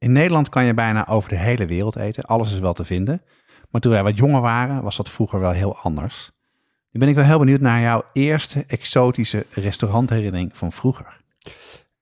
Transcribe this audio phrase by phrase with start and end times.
[0.00, 2.24] in Nederland kan je bijna over de hele wereld eten.
[2.24, 3.22] Alles is wel te vinden.
[3.70, 6.30] Maar toen wij wat jonger waren, was dat vroeger wel heel anders.
[6.90, 11.20] Nu ben ik wel heel benieuwd naar jouw eerste exotische restaurantherinnering van vroeger.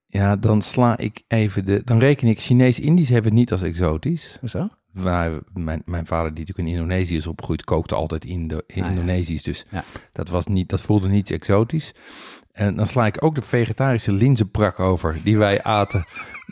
[0.06, 1.82] Ja, dan sla ik even de.
[1.84, 4.38] Dan reken ik Chinees-Indisch hebben het niet als exotisch.
[4.44, 4.68] Zo?
[4.92, 8.82] Waar mijn, mijn vader, die natuurlijk in Indonesië is opgegroeid, kookte altijd in de in
[8.82, 8.94] Ah, ja.
[8.94, 9.42] Indonesisch.
[9.42, 9.84] Dus Ja.
[10.12, 11.94] dat, was niet, dat voelde niet exotisch.
[12.52, 16.04] En dan sla ik ook de vegetarische linzenprak over, die wij aten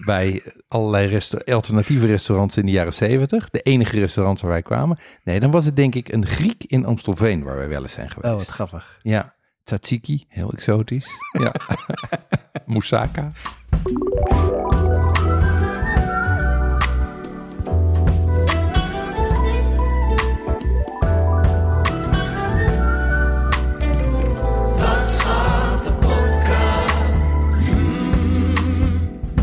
[0.04, 3.50] bij allerlei resta- alternatieve restaurants in de jaren zeventig.
[3.50, 4.98] De enige restaurants waar wij kwamen.
[5.24, 8.10] Nee, dan was het denk ik een Griek in Amstelveen, waar wij wel eens zijn
[8.10, 8.32] geweest.
[8.32, 8.98] Oh, wat grappig.
[9.02, 11.08] Ja, tzatziki, heel exotisch.
[11.38, 11.52] Ja.
[12.66, 13.32] Moussaka.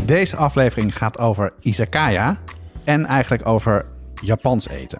[0.04, 2.38] Deze aflevering gaat over izakaya
[2.84, 4.98] en eigenlijk over Japans eten.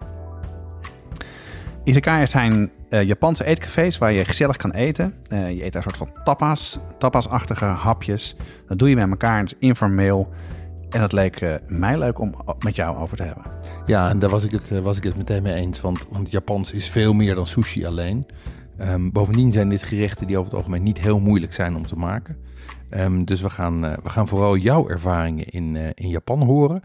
[1.83, 5.15] Izakaya zijn eh, Japanse eetcafés waar je gezellig kan eten.
[5.29, 8.37] Eh, je eet daar een soort van tapas, tapasachtige hapjes.
[8.69, 10.29] Dat doe je met elkaar, informeel.
[10.91, 13.45] En dat leek eh, mij leuk om met jou over te hebben.
[13.87, 15.81] Ja, en daar was ik het, was ik het meteen mee eens.
[15.81, 18.27] Want, want Japans is veel meer dan sushi alleen.
[18.77, 21.97] Ehm, bovendien zijn dit gerechten die over het algemeen niet heel moeilijk zijn om te
[21.97, 22.37] maken.
[22.91, 26.83] Ehm, dus we gaan, eh, we gaan vooral jouw ervaringen in, eh, in Japan horen.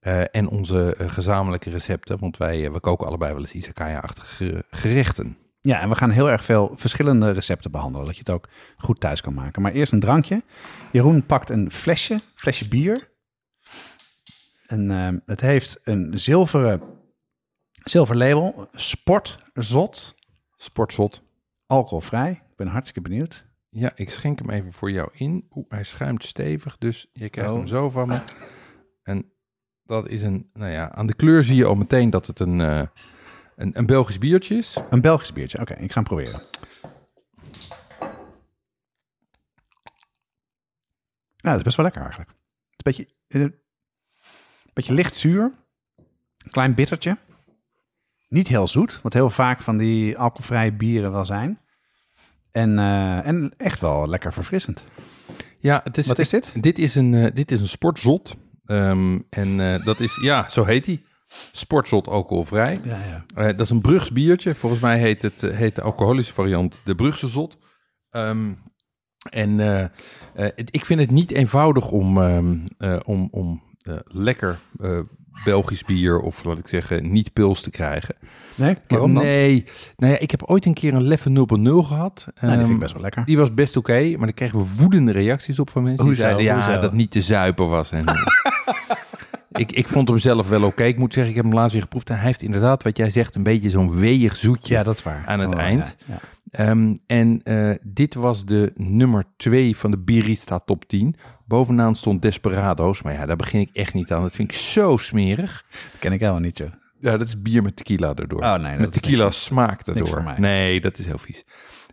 [0.00, 2.18] Eh, en onze gezamenlijke recepten.
[2.18, 5.36] Want wij we koken allebei wel eens izakaya-achtige gerechten.
[5.60, 9.00] Ja, en we gaan heel erg veel verschillende recepten behandelen, dat je het ook goed
[9.00, 9.62] thuis kan maken.
[9.62, 10.42] Maar eerst een drankje.
[10.92, 13.10] Jeroen pakt een flesje, flesje bier.
[14.66, 16.82] En ehm, het heeft een zilveren,
[17.72, 20.16] zilver label, sportzot,
[20.60, 21.22] Sportzot.
[21.68, 22.30] Alcoholvrij.
[22.30, 23.46] Ik ben hartstikke benieuwd.
[23.70, 25.46] Ja, ik schenk hem even voor jou in.
[25.54, 27.56] Oeh, hij schuimt stevig, dus je krijgt Oh.
[27.56, 28.20] hem zo van me.
[29.02, 29.32] En
[29.84, 32.60] dat is een, nou ja, aan de kleur zie je al meteen dat het een,
[32.60, 32.86] eh,
[33.56, 34.76] een, een Belgisch biertje is.
[34.90, 36.42] Een Belgisch biertje, oké, ik ga hem proberen.
[41.36, 42.30] Ja, dat is best wel lekker eigenlijk.
[42.30, 45.52] Het is een beetje, eh, een beetje licht zuur,
[46.44, 47.16] een klein bittertje.
[48.28, 51.58] Niet heel zoet, wat heel vaak van die alcoholvrije bieren wel zijn.
[52.52, 54.84] En, eh, en echt wel lekker verfrissend.
[55.58, 56.52] Ja, het is, Wat is dit?
[56.62, 58.36] Dit is een, eh, dit is een sportzot.
[58.64, 61.02] Ehm, en eh, dat is, ja, zo heet hij.
[61.52, 62.78] Sportzot alcoholvrij.
[62.84, 62.98] Ja,
[63.34, 63.52] ja.
[63.52, 64.54] Dat is een Brugs biertje.
[64.54, 67.58] Volgens mij heet, het, heet de alcoholische variant de Brugse zot.
[68.10, 68.52] Ehm,
[69.30, 69.58] en
[70.32, 73.62] het- ik vind het niet eenvoudig om, ehm, eh, om, om
[74.04, 74.58] lekker
[75.44, 78.14] Belgisch bier of laat ik zeggen niet pils te krijgen.
[78.54, 79.22] Nee, waarom dan?
[79.22, 79.64] nee,
[79.96, 81.34] nou ja, ik heb ooit een keer een Leffe 0.0
[81.86, 82.26] gehad.
[82.40, 83.24] Nee, die vind Ehm, ik best wel lekker.
[83.24, 86.04] die was best oké, maar daar kregen we woedende reacties op van mensen.
[86.04, 86.36] Hoezo?
[86.36, 87.90] Die zeiden ja, dat niet te zuipen was.
[87.92, 88.04] En,
[89.58, 90.84] ik, ik vond hem zelf wel oké.
[90.84, 92.10] Ik moet zeggen, ik heb hem laatst weer geproefd.
[92.10, 94.74] En hij heeft inderdaad, wat jij zegt, een beetje zo'n weeg zoetje.
[94.74, 95.22] Ja, dat is waar.
[95.26, 95.96] aan het Oh, eind.
[96.06, 96.20] Ja, ja.
[96.50, 101.14] Ehm, en eh, dit was de nummer 2 van de Birista top 10.
[101.46, 103.02] Bovenaan stond Desperado's.
[103.02, 104.22] Maar ja, daar begin ik echt niet aan.
[104.22, 105.64] Dat vind ik zo smerig.
[105.70, 106.68] Dat ken ik helemaal niet, joh.
[107.00, 108.40] Ja, dat is bier met tequila erdoor.
[108.42, 110.34] Oh, nee, dat met tequila niks smaakt erdoor.
[110.36, 111.44] Nee, dat is heel vies.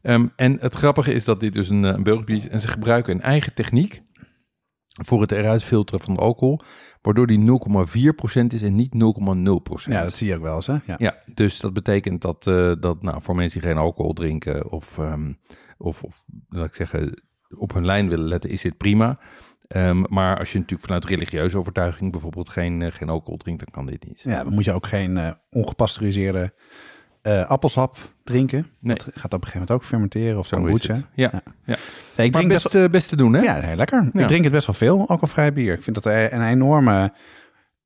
[0.02, 2.48] Ehm, en het grappige is dat dit dus een, eh, een Belgisch bier is.
[2.48, 4.02] En ze gebruiken een eigen techniek
[5.04, 6.60] voor het eruit filteren van alcohol.
[7.02, 9.94] Waardoor die 0,4% is en niet 0,0%.
[9.94, 10.78] Ja, dat zie je ook wel eens, hè?
[10.86, 10.96] Ja.
[10.98, 14.98] Ja, dus dat betekent dat, eh, dat nou, voor mensen die geen alcohol drinken of,
[14.98, 15.34] ehm,
[15.78, 17.24] of, of laat ik zeggen,
[17.58, 19.20] op hun lijn willen letten, is dit prima.
[19.68, 23.74] Ehm, maar als je natuurlijk vanuit religieuze overtuiging bijvoorbeeld geen, eh, geen alcohol drinkt, dan
[23.74, 24.22] kan dit niet.
[24.22, 26.54] Ja, dan moet je ook geen eh, ongepasteuriseerde
[27.26, 28.68] eh, appelsap drinken.
[28.80, 28.96] Nee.
[28.96, 30.94] Dat gaat op een gegeven moment ook fermenteren of Zo kombucha.
[30.94, 31.42] Ja, Ja.
[31.66, 31.76] ja.
[32.16, 33.42] Nee, ik drink best, eh, best te doen, hè?
[33.42, 34.10] ja, heel lekker.
[34.14, 34.22] Ja.
[34.22, 35.74] Ik drink het best wel veel, alcoholvrij bier.
[35.74, 37.14] Ik vind dat een enorme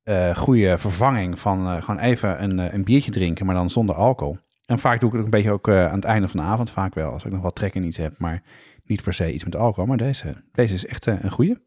[0.02, 4.38] eh goede vervanging van eh, gewoon even een, een biertje drinken, maar dan zonder alcohol.
[4.66, 6.70] En vaak doe ik het ook een beetje ook aan het einde van de avond,
[6.70, 8.42] vaak wel, als ik nog wat trek in iets heb, maar
[8.84, 9.86] niet per se iets met alcohol.
[9.86, 11.60] Maar deze, deze is echt een goede.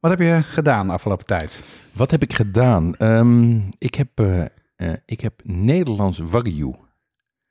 [0.00, 1.60] Wat heb je gedaan de afgelopen tijd?
[1.92, 2.96] Wat heb ik gedaan?
[2.96, 4.10] Ehm, ik, heb,
[4.80, 6.74] eh, ik heb Nederlands Wagyu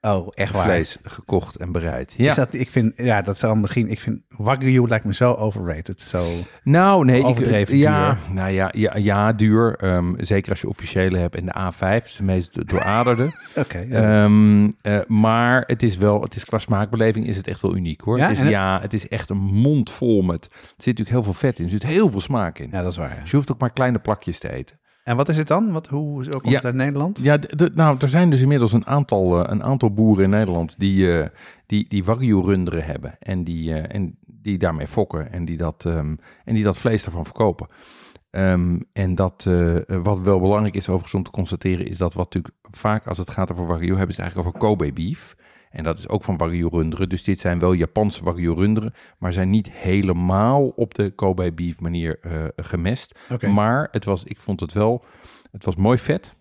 [0.02, 0.64] Oh, echt waar.
[0.64, 2.14] vlees gekocht en bereid.
[2.18, 2.30] Ja.
[2.30, 6.02] Is dat, ik vind, ja, dat zal misschien, ik vind Wagyu lijkt me zo overrated.
[6.02, 6.26] Zo,
[6.64, 8.34] Nou, nee, ik, ja, duur.
[8.34, 9.76] nou ja, ja, ja duur.
[9.76, 13.32] Ehm, zeker als je officiële hebt en de A5, is de meest dooraderde.
[13.56, 13.78] oké.
[13.90, 14.24] ja.
[14.24, 18.02] Ehm, eh, maar het is wel, het is qua smaakbeleving is het echt wel uniek
[18.02, 18.18] hoor.
[18.18, 20.46] Ja, het is, het- ja, het is echt een mond vol met.
[20.46, 22.70] Er zit natuurlijk heel veel vet in, er zit heel veel smaak in.
[22.72, 23.20] ja, dat is waar.
[23.22, 24.80] Dus je hoeft ook maar kleine plakjes te eten.
[25.10, 25.72] En wat is het dan?
[25.72, 26.56] Wat, hoe komt Ja.
[26.56, 27.20] het uit Nederland?
[27.22, 27.40] Ja,
[27.74, 31.28] nou, er zijn dus inmiddels een aantal, eh, een aantal boeren in Nederland die, eh,
[31.66, 33.16] die, die wagyu-runderen hebben.
[33.20, 36.16] En die, eh, en die daarmee fokken en die dat, ehm,
[36.46, 37.68] en die dat vlees ervan verkopen.
[38.30, 39.50] Ehm, en dat,
[39.88, 43.30] wat wel belangrijk is overigens om te constateren, is dat wat natuurlijk vaak als het
[43.30, 45.36] gaat over wagyu, hebben ze het eigenlijk over Kobe beef.
[45.70, 47.10] En dat is ook van wagyu-runderen.
[47.10, 52.20] Dus dit zijn wel Japanse wagyu-runderen, maar zijn niet helemaal op de Kobe beef manier
[52.20, 53.20] eh, gemest.
[53.42, 55.04] Maar het was, ik vond het wel,
[55.52, 56.36] het was mooi vet.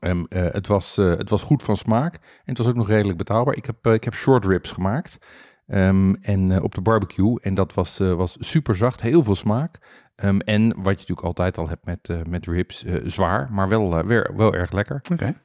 [0.00, 2.88] Ehm, eh, het, was, eh, het was goed van smaak en het was ook nog
[2.88, 3.56] redelijk betaalbaar.
[3.56, 5.18] Ik heb, ik heb short ribs gemaakt
[5.66, 9.78] Ehm, en, op de barbecue en dat was, was super zacht, heel veel smaak.
[10.16, 14.30] Ehm, en wat je natuurlijk altijd al hebt met, met ribs, zwaar, maar wel, weer,
[14.36, 15.02] wel erg lekker.
[15.12, 15.40] Oké.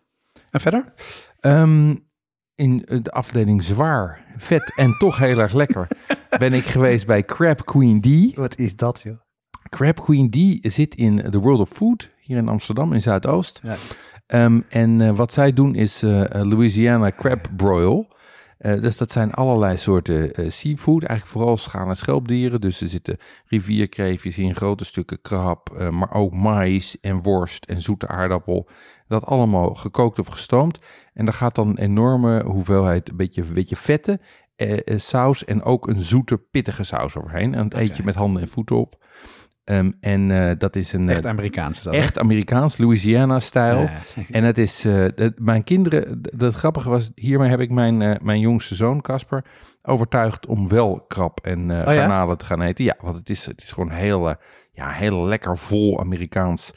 [0.50, 0.94] En verder?
[2.56, 5.88] In de afdeling zwaar, vet en toch heel erg lekker
[6.38, 8.36] ben ik geweest bij Crab Queen D.
[8.36, 9.18] Wat is dat, joh?
[9.70, 10.38] Crab Queen D
[10.74, 13.60] zit in The World of Food, hier in Amsterdam, in Zuidoost.
[13.64, 13.76] Ja.
[14.26, 18.14] Ehm, en eh, wat zij doen is eh, eh, Louisiana Crab Broil.
[18.66, 22.62] Eh, dus dat zijn allerlei soorten eh, seafood, eigenlijk vooral schaal- en schelpdieren.
[22.62, 27.82] Dus er zitten rivierkreefjes in, grote stukken krab, eh, maar ook mais en worst en
[27.82, 28.68] zoete aardappel.
[29.08, 30.80] Dat allemaal gekookt of gestoomd.
[31.14, 34.20] En daar gaat dan een enorme hoeveelheid, een beetje, een beetje vette
[34.56, 37.56] eh, saus en ook een zoete, pittige saus overheen.
[37.56, 39.05] En dat eet je met handen en voeten op.
[39.66, 42.00] Ehm, en eh, dat is een eh, Echt Amerikaans is dat, hè?
[42.00, 43.80] echt Amerikaans, Louisiana-stijl.
[43.82, 44.00] Ja.
[44.32, 48.02] En het is, eh, het- mijn kinderen, d- het grappige was, hiermee heb ik mijn,
[48.02, 49.46] eh, mijn jongste zoon Casper
[49.82, 51.94] overtuigd om wel krab en eh ja?
[51.94, 52.86] garnalen te gaan eten.
[52.86, 54.36] Ja, want het is, het is gewoon heel, eh,
[54.72, 56.72] ja, heel lekker vol Amerikaans.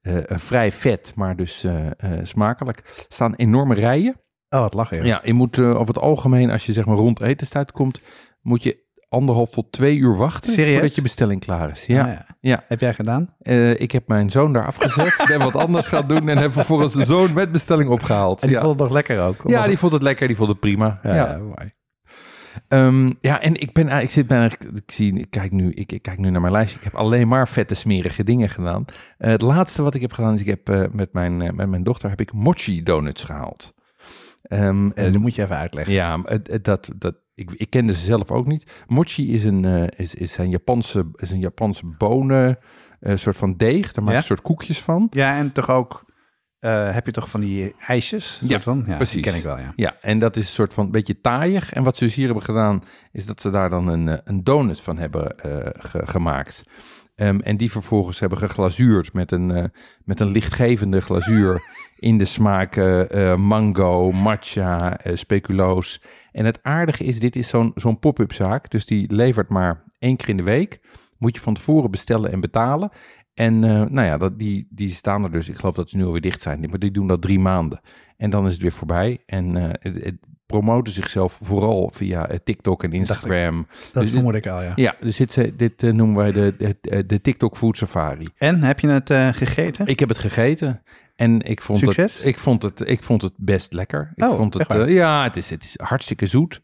[0.00, 2.78] eh, eh, vrij vet, maar dus eh, eh, smakelijk.
[2.78, 4.20] Er staan enorme rijen.
[4.48, 5.04] Oh, wat lachen.
[5.04, 8.00] Ja, je moet eh, over het algemeen, als je zeg maar rond etenstijd komt,
[8.40, 8.81] moet je
[9.12, 10.72] anderhalf tot twee uur wachten Serieus?
[10.72, 11.86] voordat je bestelling klaar is.
[11.86, 12.64] Ja, Ah, ja.
[12.66, 13.34] Heb jij gedaan?
[13.38, 16.92] Eh, ik heb mijn zoon daar afgezet, ben wat anders gaan doen en heb vervolgens
[16.92, 18.40] de zoon met bestelling opgehaald.
[18.42, 18.62] En die ja.
[18.62, 19.36] vond het nog lekker ook?
[19.46, 20.98] Ja, die het- vond het lekker, die vond het prima.
[21.02, 21.70] Ja, mooi.
[22.68, 26.02] Ehm, ja en ik ben ik zit bijna, ik zie, ik kijk nu, ik, ik
[26.02, 26.78] kijk nu naar mijn lijstje.
[26.78, 28.84] Ik heb alleen maar vette smerige dingen gedaan.
[29.18, 31.82] Eh, het laatste wat ik heb gedaan is, ik heb eh, met mijn, met mijn
[31.82, 33.74] dochter heb ik mochi donuts gehaald.
[34.42, 35.94] Ehm, Eh, en dat moet je even uitleggen.
[35.94, 36.18] ja,
[36.62, 38.82] dat, dat, ik, ik kende ze zelf ook niet.
[38.86, 42.58] Mochi is een, eh, is, is een Japanse, is een Japanse bonen,
[43.00, 43.92] eh, soort van deeg.
[43.92, 44.16] Daar maak je Ja?
[44.16, 45.06] een soort koekjes van.
[45.10, 46.04] Ja, en toch ook
[46.58, 48.40] eh, heb je toch van die ijsjes?
[48.44, 48.84] Ja, van?
[48.86, 49.14] ja precies.
[49.14, 49.72] Die ken ik wel, ja.
[49.76, 51.72] Ja, en dat is een soort van beetje taaiig.
[51.72, 54.80] En wat ze dus hier hebben gedaan, is dat ze daar dan een, een donut
[54.80, 55.34] van hebben
[55.78, 56.64] ge- gemaakt.
[57.14, 59.64] Ehm, en die vervolgens hebben geglazuurd met een, eh,
[60.04, 61.60] met een lichtgevende glazuur
[61.98, 66.02] in de smaken eh, mango, matcha, eh, speculoos.
[66.32, 70.16] En het aardige is, dit is zo'n zo'n pop-up zaak, dus die levert maar één
[70.16, 70.80] keer in de week.
[71.18, 72.90] Moet je van tevoren bestellen en betalen.
[73.34, 76.04] En eh, nou ja, dat, die, die staan er dus, ik geloof dat ze nu
[76.04, 77.80] alweer dicht zijn, maar die doen dat drie maanden.
[78.16, 79.22] En dan is het weer voorbij.
[79.26, 80.16] En eh, het, het
[80.52, 83.66] promoten zichzelf vooral via eh, TikTok en Instagram.
[83.92, 84.72] Dat Dus- vermoed ik al, ja.
[84.74, 88.26] Ja, dus dit, eh, dit eh, noemen wij de, de, de TikTok Food Safari.
[88.36, 89.86] En, heb je het gegeten?
[89.86, 90.82] Ik heb het gegeten
[91.16, 92.16] en ik vond, Succes?
[92.18, 94.12] het, ik vond, het, ik vond het best lekker.
[94.14, 96.60] Ik Oh, vond het, ja, het is, het is hartstikke zoet,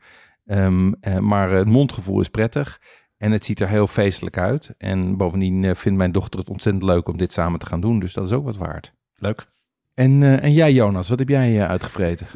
[0.48, 2.80] Ehm, eh, maar het mondgevoel is prettig.
[3.16, 4.74] En het ziet er heel feestelijk uit.
[4.78, 7.98] En bovendien vindt mijn dochter het ontzettend leuk om dit samen te gaan doen.
[8.00, 8.92] Dus dat is ook wat waard.
[9.14, 9.46] Leuk.
[9.94, 12.26] En, en jij, Jonas, wat heb jij uitgevreten?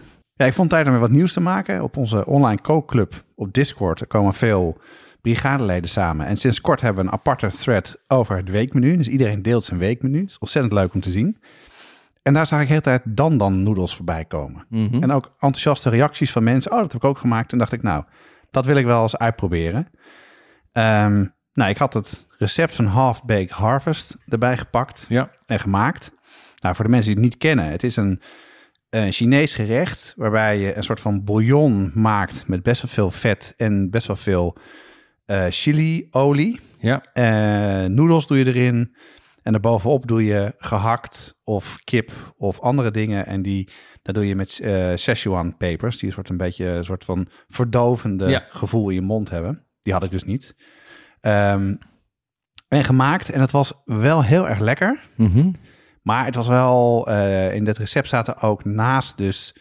[0.42, 1.82] Ja, ik vond tijd om weer wat nieuws te maken.
[1.82, 4.78] Op onze online kookclub op Discord er komen veel
[5.20, 6.26] brigadeleden samen.
[6.26, 8.96] En sinds kort hebben we een aparte thread over het weekmenu.
[8.96, 10.20] Dus iedereen deelt zijn weekmenu.
[10.20, 11.38] Het is ontzettend leuk om te zien.
[12.22, 14.66] En daar zag ik de hele tijd dan dan noedels voorbij komen.
[14.68, 15.02] Mhm.
[15.02, 16.72] En ook enthousiaste reacties van mensen.
[16.72, 17.52] Oh, dat heb ik ook gemaakt.
[17.52, 18.04] En dacht ik, nou,
[18.50, 19.88] dat wil ik wel eens uitproberen.
[20.72, 26.12] Ehm, nou, ik had het recept van Half Baked Harvest erbij gepakt Ja, en gemaakt.
[26.60, 28.20] Nou, voor de mensen die het niet kennen, het is een,
[28.92, 33.54] een Chinees gerecht waarbij je een soort van bouillon maakt met best wel veel vet
[33.56, 34.56] en best wel veel
[35.24, 36.60] eh chili-olie.
[36.78, 38.94] ja, Eh noedels doe je erin.
[39.42, 43.26] En daarbovenop doe je gehakt of kip of andere dingen.
[43.26, 43.68] En die,
[44.02, 45.98] dat doe je met eh Szechuan pepers.
[45.98, 48.46] Die een soort een beetje een soort van verdovende Ja.
[48.48, 49.66] gevoel in je mond hebben.
[49.82, 50.54] Die had ik dus niet.
[51.20, 51.74] Ehm,
[52.68, 53.30] en gemaakt.
[53.30, 55.00] En het was wel heel erg lekker.
[55.16, 55.50] Mhm.
[56.02, 59.54] Maar het was wel, eh, in dit recept zaten ook naast dus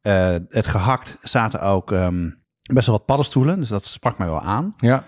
[0.00, 2.30] Eh, het gehakt zaten ook ehm,
[2.72, 4.74] best wel wat paddenstoelen, dus dat sprak mij wel aan.
[4.76, 5.04] Ja.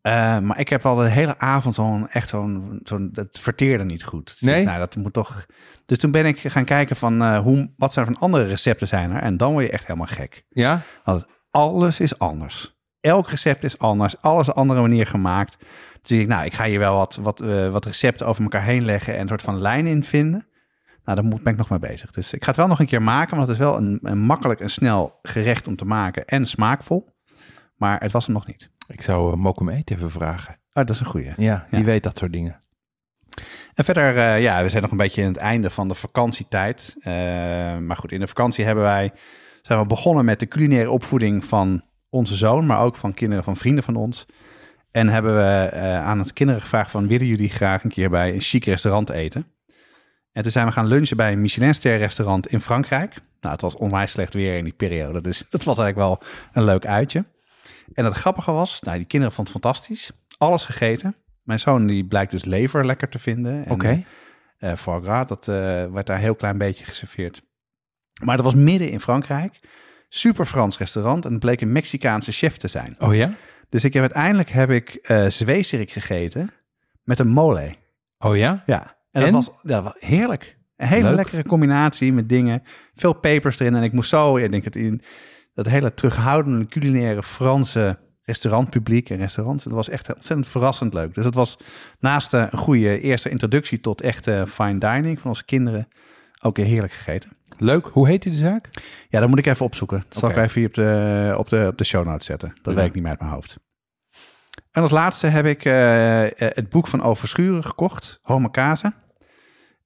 [0.00, 4.04] Eh, maar ik heb al de hele avond zo'n echt zo'n, zo'n dat verteerde niet
[4.04, 4.26] goed.
[4.26, 4.60] Dus Nee?
[4.60, 5.46] ik, nou, dat moet toch.
[5.86, 9.10] Dus toen ben ik gaan kijken van hoe, wat zijn er van andere recepten zijn
[9.10, 9.22] er.
[9.22, 10.44] En dan word je echt helemaal gek.
[10.48, 10.82] Ja?
[11.04, 12.74] Want alles is anders.
[13.00, 14.20] Elk recept is anders.
[14.20, 15.56] Alles een andere manier gemaakt.
[16.02, 18.84] Dus ik, nou, ik ga hier wel wat, wat, eh, wat recepten over elkaar heen
[18.84, 20.46] leggen en een soort van lijn in vinden.
[21.04, 22.10] Nou, daar moet, ben ik nog mee bezig.
[22.10, 24.18] Dus ik ga het wel nog een keer maken, want het is wel een, een
[24.18, 27.10] makkelijk en snel gerecht om te maken en smaakvol.
[27.76, 28.70] Maar het was hem nog niet.
[28.86, 30.54] Ik zou uh, Mokum Eet even vragen.
[30.54, 31.32] Oh, dat is een goeie.
[31.36, 31.84] Ja, die Ja.
[31.84, 32.58] weet dat soort dingen.
[33.74, 36.96] En verder, eh, ja, we zijn nog een beetje in het einde van de vakantietijd.
[37.80, 39.12] Maar goed, in de vakantie hebben wij,
[39.62, 43.56] zijn we begonnen met de culinaire opvoeding van onze zoon, maar ook van kinderen van
[43.56, 44.26] vrienden van ons.
[44.92, 48.34] En hebben we eh, aan het kinderen gevraagd van, willen jullie graag een keer bij
[48.34, 49.46] een chic restaurant eten?
[50.32, 53.14] En toen zijn we gaan lunchen bij een Michelinster restaurant in Frankrijk.
[53.40, 56.64] Nou, het was onwijs slecht weer in die periode, dus dat was eigenlijk wel een
[56.64, 57.24] leuk uitje.
[57.94, 60.10] En het grappige was, nou, die kinderen vonden het fantastisch.
[60.38, 61.14] Alles gegeten.
[61.42, 63.64] Mijn zoon die blijkt dus lever lekker te vinden.
[63.64, 64.04] En, Oké.
[64.58, 65.54] eh foie gras, dat eh,
[65.92, 67.42] werd daar een heel klein beetje geserveerd.
[68.24, 69.60] Maar dat was midden in Frankrijk.
[70.08, 72.96] Super Frans restaurant en het bleek een Mexicaanse chef te zijn.
[72.98, 73.34] Oh ja?
[73.72, 76.50] Dus ik heb uiteindelijk heb ik zweeserik gegeten
[77.02, 77.74] met een mole.
[78.18, 78.62] Oh ja?
[78.66, 80.58] Ja, en dat was, ja, was heerlijk.
[80.76, 81.16] Een hele Leuk.
[81.16, 82.62] lekkere combinatie met dingen.
[82.94, 85.02] Veel pepers erin en ik moest zo, ik denk het in
[85.54, 89.64] dat hele terughoudende culinaire Franse restaurantpubliek en restaurants.
[89.64, 91.14] Het was echt ontzettend verrassend leuk.
[91.14, 91.58] Dus het was
[91.98, 95.88] naast eh, een goede eerste introductie tot echte fine dining van onze kinderen
[96.42, 97.30] ook heerlijk gegeten.
[97.58, 97.86] Leuk.
[97.86, 98.68] Hoe heet die de zaak?
[99.08, 100.04] Ja, dat moet ik even opzoeken.
[100.08, 102.52] Dat zal ik even hier op de, op de, op de show notes zetten.
[102.62, 102.78] Dat Ja.
[102.78, 103.56] weet ik niet meer uit mijn hoofd.
[104.70, 108.92] En als laatste heb ik eh, eh, het boek van Overschuren gekocht, Homokase.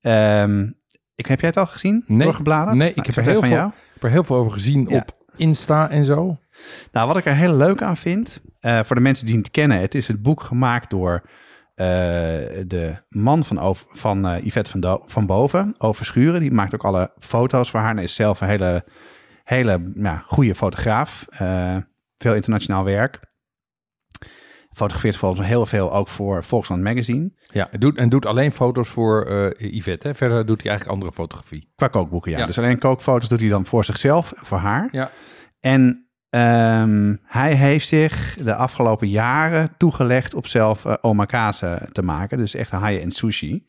[0.01, 0.71] Ehm
[1.15, 2.05] ik, heb jij het al gezien?
[2.07, 2.19] Nee.
[2.27, 2.77] Doorgebladerd?
[2.77, 3.69] Nee, ik Nou, heb zet er heel van veel- jou.
[3.71, 4.97] Ik heb er heel veel over gezien Ja.
[4.97, 6.39] op Insta en zo.
[6.93, 9.81] Nou, wat ik er heel leuk aan vind, eh, voor de mensen die het kennen,
[9.81, 11.23] het is het boek gemaakt door
[11.76, 11.87] eh,
[12.66, 16.40] de man van, over, van eh, Yvette van, Do- van Boven, Overschuren.
[16.40, 18.85] Die maakt ook alle foto's voor haar en is zelf een hele,
[19.45, 21.26] hele ja, goede fotograaf.
[21.28, 21.76] Eh,
[22.18, 23.21] veel internationaal werk.
[24.73, 27.33] Fotografeert volgens mij heel veel ook voor Volksland Magazine.
[27.47, 29.26] Ja, en doet, en doet alleen foto's voor
[29.59, 30.09] Yvette.
[30.09, 30.14] Hè?
[30.14, 31.73] Verder doet hij eigenlijk andere fotografie.
[31.75, 32.38] Qua kookboeken, ja.
[32.38, 32.47] Ja.
[32.47, 34.88] Dus alleen kookfoto's doet hij dan voor zichzelf voor haar.
[34.92, 35.11] Ja.
[35.61, 42.38] En ehm, hij heeft zich de afgelopen jaren toegelegd op zelf eh, omakase te maken.
[42.38, 43.66] Dus echt high-end sushi.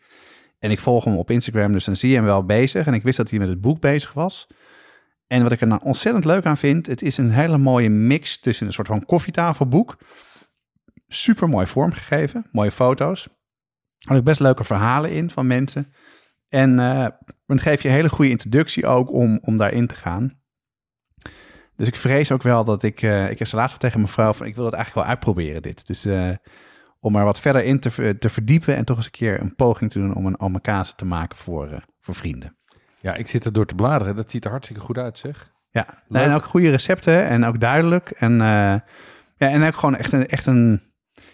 [0.60, 2.88] En ik volg hem op Instagram, dus dan zie je hem wel bezig.
[2.88, 4.48] En ik wist dat hij met het boek bezig was.
[5.28, 8.40] En wat ik er nou ontzettend leuk aan vind, het is een hele mooie mix
[8.40, 9.98] tussen een soort van koffietafelboek.
[11.08, 13.28] Super mooi vormgegeven, mooie foto's.
[14.00, 15.94] Er ook best leuke verhalen in van mensen.
[16.50, 17.08] En eh
[17.48, 20.37] dan geef je een hele goede introductie ook om, om daarin te gaan.
[21.78, 23.02] Dus ik vrees ook wel dat ik...
[23.02, 24.46] eh, ik heb laatst tegen mijn vrouw van...
[24.46, 25.88] ik wil het eigenlijk wel uitproberen dit.
[25.88, 26.30] Dus eh,
[27.00, 28.76] om er wat verder in te, ver- te verdiepen...
[28.76, 31.68] en toch eens een keer een poging te doen om een omakase te maken voor,
[31.72, 32.58] eh, voor vrienden.
[33.00, 34.16] Ja, ik zit er door te bladeren.
[34.16, 35.52] Dat ziet er hartstikke goed uit, zeg.
[35.70, 36.24] Ja, Leuk.
[36.24, 38.10] en ook goede recepten en ook duidelijk.
[38.10, 38.48] En, eh,
[39.36, 40.28] ja, en ook gewoon echt een...
[40.28, 40.86] Echt een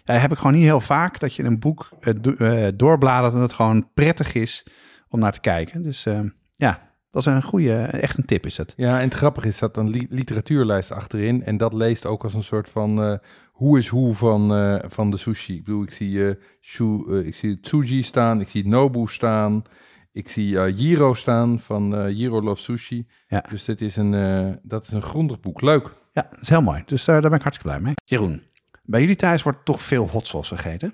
[0.04, 3.34] ja, heb ik gewoon niet heel vaak dat je een boek eh, do- eh, doorbladert...
[3.34, 4.68] en het gewoon prettig is
[5.08, 5.82] om naar te kijken.
[5.82, 6.20] Dus eh,
[6.56, 7.74] ja, dat is een goede...
[7.74, 8.74] Echt een tip is het.
[8.78, 11.44] Ja, en het grappige is dat een li- literatuurlijst achterin.
[11.44, 13.14] En dat leest ook als een soort van eh,
[13.52, 15.56] hoe is hoe van, eh, van de sushi.
[15.56, 19.64] Ik bedoel, ik zie, eh shu, ik zie Tsuji staan, ik zie Nobu staan.
[20.12, 23.08] Ik zie Jiro staan van Jiro Love Sushi.
[23.28, 23.46] Ja.
[23.50, 25.62] Dus dit is een, dat is een grondig boek.
[25.62, 25.90] Leuk.
[26.12, 26.84] Ja, dat is heel mooi.
[26.86, 27.94] Dus daar ben ik hartstikke blij mee.
[28.06, 28.42] Jeroen,
[28.84, 30.94] bij jullie thuis wordt toch veel hot sauce gegeten?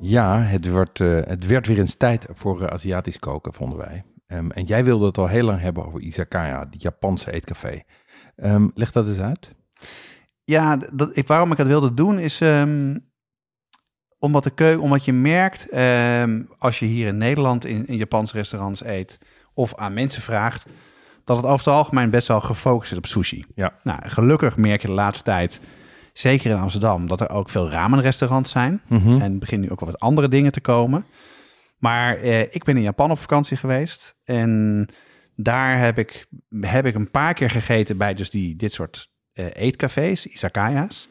[0.00, 4.04] Ja, het werd, eh, het werd weer eens tijd voor eh, Aziatisch koken, vonden wij.
[4.26, 7.82] Ehm, en jij wilde het al heel lang hebben over Izakaya, die Japanse eetcafé.
[8.36, 9.50] Ehm, leg dat eens uit.
[10.44, 12.98] Ja, dat, ik, waarom ik het wilde doen is ehm,
[14.18, 15.72] omdat de keuken, omdat je merkt
[16.58, 19.18] als je hier in Nederland in, in Japanse restaurants eet
[19.54, 20.66] of aan mensen vraagt,
[21.24, 23.44] dat het over het algemeen best wel gefocust is op sushi.
[23.54, 23.72] Ja.
[23.82, 25.60] Nou, gelukkig merk je de laatste tijd,
[26.12, 28.82] zeker in Amsterdam, dat er ook veel ramenrestaurants zijn.
[28.86, 29.20] Mhm.
[29.20, 31.04] En beginnen nu ook wel wat andere dingen te komen.
[31.78, 34.16] Maar eh, ik ben in Japan op vakantie geweest.
[34.24, 34.88] En
[35.36, 36.26] daar heb ik,
[36.60, 41.08] heb ik een paar keer gegeten bij dus die, dit soort eh, eetcafés, izakaya's.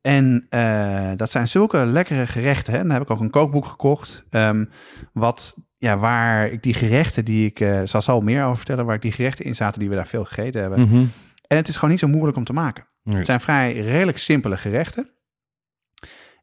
[0.00, 2.72] En eh, dat zijn zulke lekkere gerechten.
[2.72, 2.78] Hè?
[2.78, 4.26] En dan heb ik ook een kookboek gekocht.
[4.30, 4.64] ehm,
[5.12, 9.02] wat, ja, waar ik die gerechten die ik, eh zal meer over vertellen, waar ik
[9.02, 10.80] die gerechten in zaten die we daar veel gegeten hebben.
[10.80, 11.04] Mhm.
[11.46, 12.86] En het is gewoon niet zo moeilijk om te maken.
[13.08, 13.16] Nee.
[13.16, 15.10] Het zijn vrij redelijk simpele gerechten.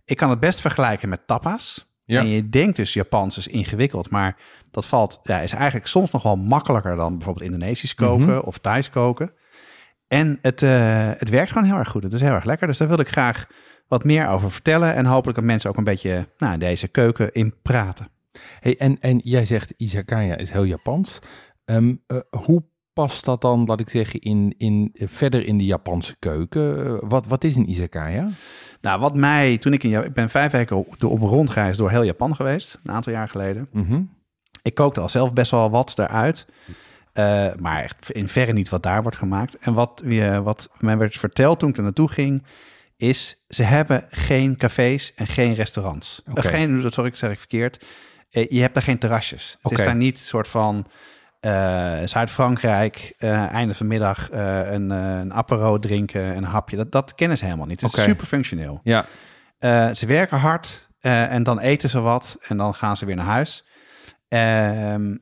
[0.05, 1.93] Ik kan het best vergelijken met tapas.
[2.03, 2.19] Ja.
[2.19, 4.38] En je denkt dus Japans is ingewikkeld, maar
[4.72, 8.38] dat valt, ja, is eigenlijk soms nog wel makkelijker dan bijvoorbeeld Indonesisch koken Mhm.
[8.39, 9.31] of Thais koken.
[10.07, 12.03] En het, eh, het werkt gewoon heel erg goed.
[12.03, 12.67] Het is heel erg lekker.
[12.67, 13.48] Dus daar wil ik graag
[13.88, 14.95] wat meer over vertellen.
[14.95, 18.07] En hopelijk dat mensen ook een beetje nou, deze keuken in praten.
[18.60, 21.19] Hey, en, en jij zegt izakaya is heel Japans.
[21.65, 22.63] Ehm, eh, hoe
[22.95, 26.85] past dat dan, laat ik zeggen, in, in, verder in de Japanse keuken?
[26.85, 28.29] Eh, wat, wat is een izakaya?
[28.81, 32.03] Nou, wat mij, toen ik in ik ben vijf weken op, op rondreis door heel
[32.03, 33.67] Japan geweest, een aantal jaar geleden.
[33.71, 34.01] Mhm.
[34.61, 36.47] Ik kookte al zelf best wel wat daaruit.
[37.13, 39.57] Eh, maar echt in verre niet wat daar wordt gemaakt.
[39.57, 42.43] En wat, je, wat mij werd verteld toen ik er naartoe ging,
[42.97, 46.21] is ze hebben geen cafés en geen restaurants.
[46.29, 46.39] Oké.
[46.39, 47.85] Of geen, dat sorry, ik zeg ik verkeerd.
[48.29, 49.51] Je hebt daar geen terrasjes.
[49.51, 49.79] Het Oké.
[49.79, 50.85] is daar niet soort van
[51.45, 56.75] eh, Zuid-Frankrijk, eh, einde van middag eh, een, een apero drinken, een hapje.
[56.75, 57.81] Dat, dat kennen ze helemaal niet.
[57.81, 58.81] Het is super functioneel.
[58.83, 59.05] Ja,
[59.93, 63.65] ze werken hard en dan eten ze wat en dan gaan ze weer naar huis.
[64.27, 65.15] Ehm,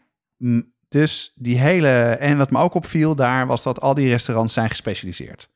[0.90, 1.90] dus die hele.
[2.20, 5.50] En wat me ook opviel daar was dat al die restaurants zijn gespecialiseerd.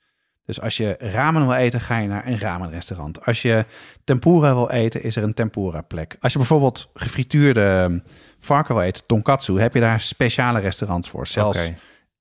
[0.45, 3.25] Dus als je ramen wil eten, ga je naar een ramenrestaurant.
[3.25, 3.65] Als je
[4.03, 6.17] tempura wil eten, is er een tempura plek.
[6.19, 8.01] Als je bijvoorbeeld gefrituurde
[8.39, 11.27] varken eten, tonkatsu, heb je daar speciale restaurants voor.
[11.27, 11.72] Zelfs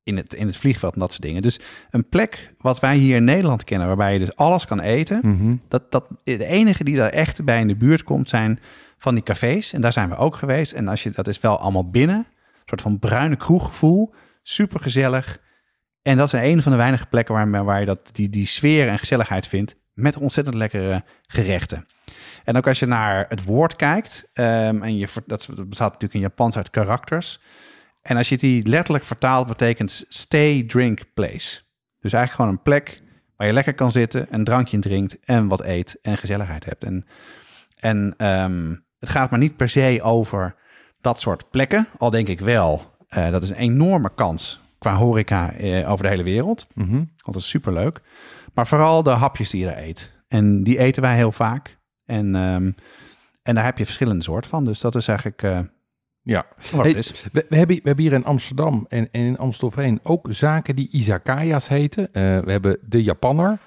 [0.02, 1.42] in, het, in het vliegveld en dat soort dingen.
[1.42, 5.20] Dus een plek wat wij hier in Nederland kennen, waarbij je dus alles kan eten.
[5.22, 5.56] Mhm.
[5.68, 8.60] Dat, dat, de enige die daar echt bij in de buurt komt zijn
[8.98, 9.72] van die cafés.
[9.72, 10.72] En daar zijn we ook geweest.
[10.72, 12.16] En als je, dat is wel allemaal binnen.
[12.16, 14.14] Een soort van bruine kroeggevoel.
[14.42, 15.38] Super gezellig.
[16.02, 18.88] En dat is een van de weinige plekken waar, waar je dat, die, die sfeer
[18.88, 19.76] en gezelligheid vindt.
[19.96, 21.86] Met ontzettend lekkere gerechten.
[22.44, 24.30] En ook als je naar het woord kijkt.
[24.32, 27.40] ehm, en je, dat bestaat natuurlijk in Japans uit karakters.
[28.02, 31.60] En als je die letterlijk vertaalt, betekent stay, drink, place.
[32.00, 33.02] Dus eigenlijk gewoon een plek
[33.36, 36.84] waar je lekker kan zitten, een drankje drinkt en wat eet en gezelligheid hebt.
[36.84, 37.06] En,
[37.76, 40.54] en ehm, het gaat maar niet per se over
[41.00, 45.52] dat soort plekken, al denk ik wel, eh, dat is een enorme kans qua horeca
[45.52, 46.66] eh, over de hele wereld.
[46.74, 47.04] Mhm.
[47.16, 48.00] Dat is superleuk.
[48.56, 50.12] Maar vooral de hapjes die je daar eet.
[50.28, 51.78] En die eten wij heel vaak.
[52.04, 52.72] En, ehm,
[53.42, 54.64] en daar heb je verschillende soorten van.
[54.64, 55.60] Dus dat is eigenlijk eh,
[56.22, 56.46] Ja.
[56.70, 57.24] Hey, is.
[57.32, 60.88] We, we, hebben, we hebben hier in Amsterdam en, en in Amstelveen ook zaken die
[60.90, 62.12] izakaya's heten.
[62.12, 63.58] Eh, we hebben de Japanner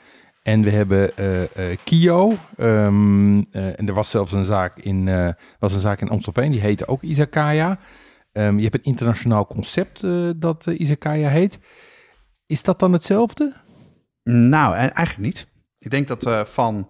[0.43, 2.34] en we hebben eh eh, Kio.
[2.58, 5.10] Ehm, eh, en er was zelfs een zaak in,
[5.60, 7.80] was een zaak in Amstelveen, die heette ook izakaya.
[8.32, 10.04] Ehm, je hebt een internationaal concept
[10.36, 11.60] dat izakaya heet.
[12.45, 13.67] Is dat dan hetzelfde?
[14.31, 15.47] Nou, e- eigenlijk niet.
[15.79, 16.89] Ik denk dat eh, van...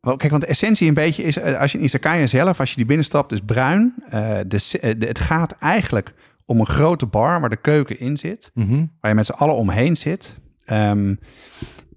[0.00, 1.36] Kijk, want de essentie een beetje is...
[1.38, 3.94] eh, als je in izakaya zelf, als je die binnenstapt, is bruin.
[4.08, 8.50] Eh, de, eh, het gaat eigenlijk om een grote bar waar de keuken in zit.
[8.54, 8.84] Mhm.
[9.00, 10.38] Waar je met z'n allen omheen zit.
[10.64, 11.14] Ehm,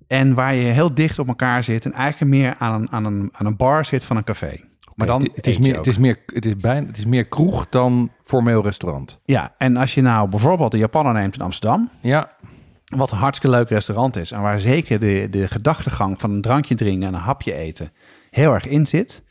[0.08, 1.86] en waar je heel dicht op elkaar zit.
[1.86, 4.60] En eigenlijk meer aan een, aan een, aan een bar zit van een café.
[4.95, 7.25] Maar dan het, het is meer, het, is meer, het, is bijna, het is meer
[7.25, 9.19] kroeg dan formeel restaurant.
[9.25, 11.89] Ja, en als je nou bijvoorbeeld de Japaner neemt in Amsterdam...
[12.01, 12.36] Ja,
[12.95, 14.31] Wat een hartstikke leuk restaurant is.
[14.31, 17.91] En waar zeker de, de gedachtegang van een drankje drinken en een hapje eten
[18.29, 19.23] heel erg in zit.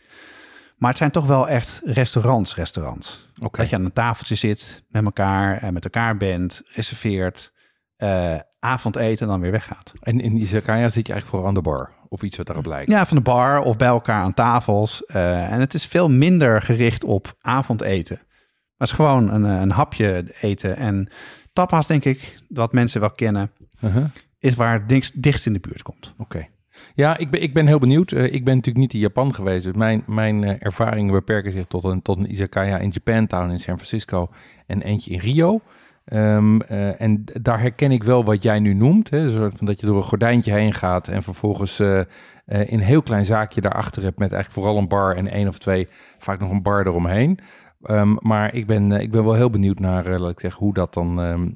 [0.77, 3.29] Maar het zijn toch wel echt restaurants, restaurants.
[3.51, 7.53] Dat je aan een tafeltje zit met elkaar en met elkaar bent, reserveert,
[7.97, 9.93] eh, avondeten en dan weer weggaat.
[10.01, 11.91] En in izakaya zit je eigenlijk vooral aan de bar.
[12.09, 12.91] Of iets wat daarop lijkt.
[12.91, 15.05] Ja, van de bar of bij elkaar aan tafels.
[15.05, 18.17] Eh, en het is veel minder gericht op avondeten.
[18.17, 20.77] Maar het is gewoon een, eh, een hapje eten.
[20.77, 21.09] En
[21.55, 24.05] tapas, denk ik, wat mensen wel kennen, Uh-huh.
[24.39, 26.15] is waar het dichtst, dichtst in de buurt komt.
[26.19, 26.49] Oké.
[26.95, 28.13] Ja, ik ben, ik ben heel benieuwd.
[28.13, 29.65] Eh, ik ben natuurlijk niet in Japan geweest.
[29.65, 33.61] Dus mijn, mijn eh, ervaringen beperken zich tot een, tot een izakaya in Japantown in
[33.61, 34.29] San Francisco
[34.67, 35.61] en eentje in Rio.
[36.05, 39.11] Ehm, eh, en daar herken ik wel wat jij nu noemt.
[39.11, 42.07] Hè, soort van dat je door een gordijntje heen gaat en vervolgens in
[42.47, 45.89] een heel klein zaakje daarachter hebt met eigenlijk vooral een bar en één of twee,
[46.19, 47.39] vaak nog een bar eromheen.
[47.87, 50.65] Ehm, maar ik ben, eh, ik ben wel heel benieuwd naar, eh, laat ik zeggen,
[50.65, 51.51] hoe dat dan ehm,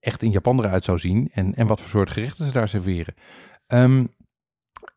[0.00, 3.14] echt in Japan eruit zou zien en, en wat voor soort gerechten ze daar serveren.
[3.66, 4.04] Ehm,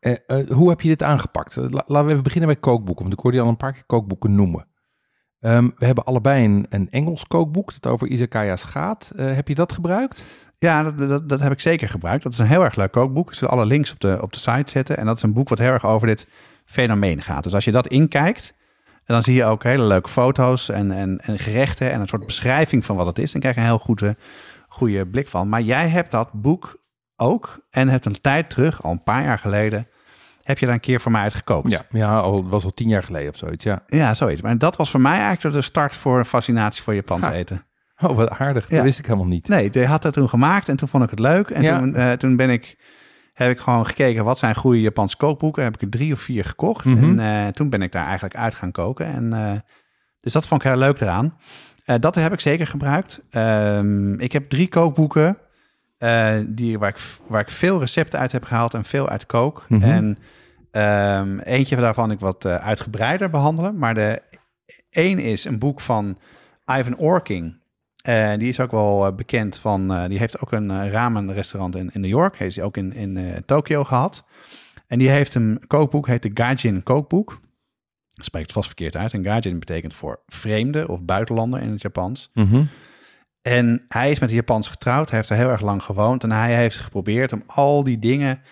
[0.00, 1.56] eh, hoe heb je dit aangepakt?
[1.56, 3.84] La- laten we even beginnen bij kookboeken, want ik hoorde je al een paar keer
[3.86, 4.68] kookboeken noemen.
[5.40, 9.12] We hebben allebei een, Engels kookboek dat over izakaya's gaat.
[9.16, 10.24] Heb je dat gebruikt?
[10.58, 12.22] Ja, dat, dat, dat heb ik zeker gebruikt.
[12.22, 13.28] Dat is een heel erg leuk kookboek.
[13.28, 14.96] Ik zal alle links op de, op de site zetten.
[14.96, 16.26] En dat is een boek wat heel erg over dit
[16.64, 17.42] fenomeen gaat.
[17.42, 18.54] Dus als je dat inkijkt,
[19.12, 22.84] dan zie je ook hele leuke foto's en, en, en gerechten en een soort beschrijving
[22.84, 23.32] van wat het is.
[23.32, 24.16] Dan krijg je een heel goede,
[24.68, 25.48] goede blik van.
[25.48, 26.78] Maar jij hebt dat boek
[27.16, 29.86] ook en hebt een tijd terug, al een paar jaar geleden,
[30.42, 31.70] heb je daar een keer voor mij uitgekookt.
[31.70, 33.82] Ja, ja al, was al tien jaar geleden of zoiets, ja.
[33.86, 34.40] Ja, zoiets.
[34.40, 37.32] Maar dat was voor mij eigenlijk de start voor een fascinatie voor Japans Ha.
[37.32, 37.64] eten.
[38.02, 38.68] Oh, wat aardig.
[38.68, 38.74] Ja.
[38.76, 39.48] Dat wist ik helemaal niet.
[39.48, 41.50] Nee, die had dat toen gemaakt en toen vond ik het leuk.
[41.50, 41.78] En Ja.
[41.78, 42.78] toen, eh, toen ben ik,
[43.46, 45.62] heb ik gewoon gekeken wat zijn goede Japanse kookboeken.
[45.62, 46.84] Heb ik er drie of vier gekocht.
[46.84, 47.04] Mhm.
[47.04, 49.06] En eh, toen ben ik daar eigenlijk uit gaan koken.
[49.06, 49.52] En, eh,
[50.20, 51.36] dus dat vond ik heel leuk eraan.
[51.84, 53.20] Eh, dat heb ik zeker gebruikt.
[53.30, 55.38] Ehm, ik heb drie kookboeken
[56.46, 59.64] die, waar, ik, waar ik veel recepten uit heb gehaald en veel uit kook.
[59.68, 59.82] Mhm.
[59.82, 60.18] En
[60.70, 63.78] ehm, eentje daarvan ik wat uitgebreider behandelen.
[63.78, 64.22] Maar de
[64.90, 66.18] één is een boek van
[66.78, 67.59] Ivan Orking.
[68.02, 71.90] Eh, die is ook wel eh, bekend van, eh, die heeft ook een ramenrestaurant in,
[71.92, 72.38] in New York.
[72.38, 74.24] Heeft hij ook in, in Tokio gehad.
[74.86, 77.40] En die heeft een kookboek, heet de Gaijin Kookboek.
[78.14, 79.12] Spreekt vast verkeerd uit.
[79.12, 82.30] En Gaijin betekent voor vreemde of buitenlander in het Japans.
[82.34, 82.64] Mhm.
[83.40, 85.08] En hij is met de Japans getrouwd.
[85.08, 86.22] Hij heeft er heel erg lang gewoond.
[86.22, 88.42] En hij heeft geprobeerd om al die dingen,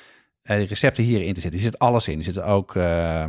[0.43, 1.59] die recepten hierin te zetten.
[1.59, 2.19] Er zit alles in.
[2.19, 3.25] Er zitten ook eh,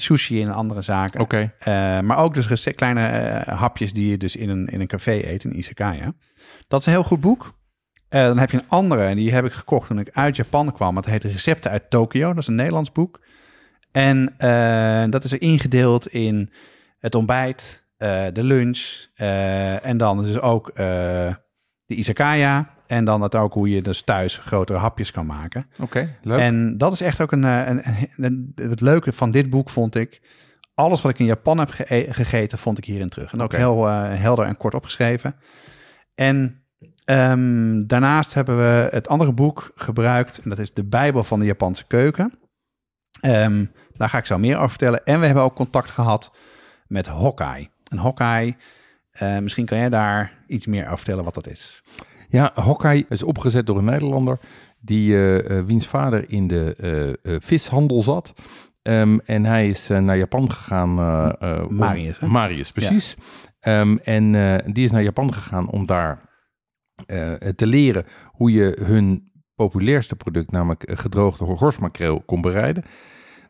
[0.00, 1.20] sushi en andere zaken.
[1.20, 1.52] Oké.
[1.58, 5.28] Eh, maar ook dus kleine eh, hapjes die je dus in een, in een café
[5.28, 6.12] eet, in izakaya.
[6.68, 7.54] Dat is een heel goed boek.
[8.08, 10.72] Eh, dan heb je een andere, en die heb ik gekocht toen ik uit Japan
[10.72, 10.96] kwam.
[10.96, 12.28] Het heet Recepten uit Tokio.
[12.28, 13.20] Dat is een Nederlands boek.
[13.92, 14.34] En
[15.10, 16.52] dat is er ingedeeld in
[16.98, 17.84] het ontbijt,
[18.32, 19.06] de lunch
[19.82, 22.77] en dan dus ook de izakaya.
[22.88, 25.66] En dan het ook hoe je dus thuis grotere hapjes kan maken.
[25.80, 26.38] Oké, leuk.
[26.38, 27.66] En dat is echt ook een, eh,
[28.16, 30.20] een, Het leuke van dit boek vond ik.
[30.74, 33.32] Alles wat ik in Japan heb ge- gegeten, vond ik hierin terug.
[33.32, 35.34] En ook heel eh, helder en kort opgeschreven.
[36.14, 36.62] En
[37.04, 40.38] ehm, daarnaast hebben we het andere boek gebruikt.
[40.42, 42.38] En dat is de Bijbel van de Japanse keuken.
[43.20, 43.64] Ehm,
[43.96, 45.04] daar ga ik zo meer over vertellen.
[45.04, 46.32] En we hebben ook contact gehad
[46.86, 47.68] met Hokkai.
[47.88, 48.56] En Hokkai,
[49.10, 51.82] eh, misschien kan jij daar iets meer over vertellen wat dat is.
[52.28, 54.38] Ja, Hokkai is opgezet door een Nederlander
[54.80, 56.76] die eh, eh, wiens vader in de
[57.22, 58.32] eh, vishandel zat.
[58.82, 60.90] Ehm, en hij is naar Japan gegaan.
[61.68, 62.18] om- Marius?
[62.18, 63.16] Marius, precies.
[63.60, 64.32] Ehm, en
[64.72, 66.26] die is naar Japan gegaan om daar
[67.56, 72.84] te leren hoe je hun populairste product, namelijk gedroogde horsmakreel, kon bereiden.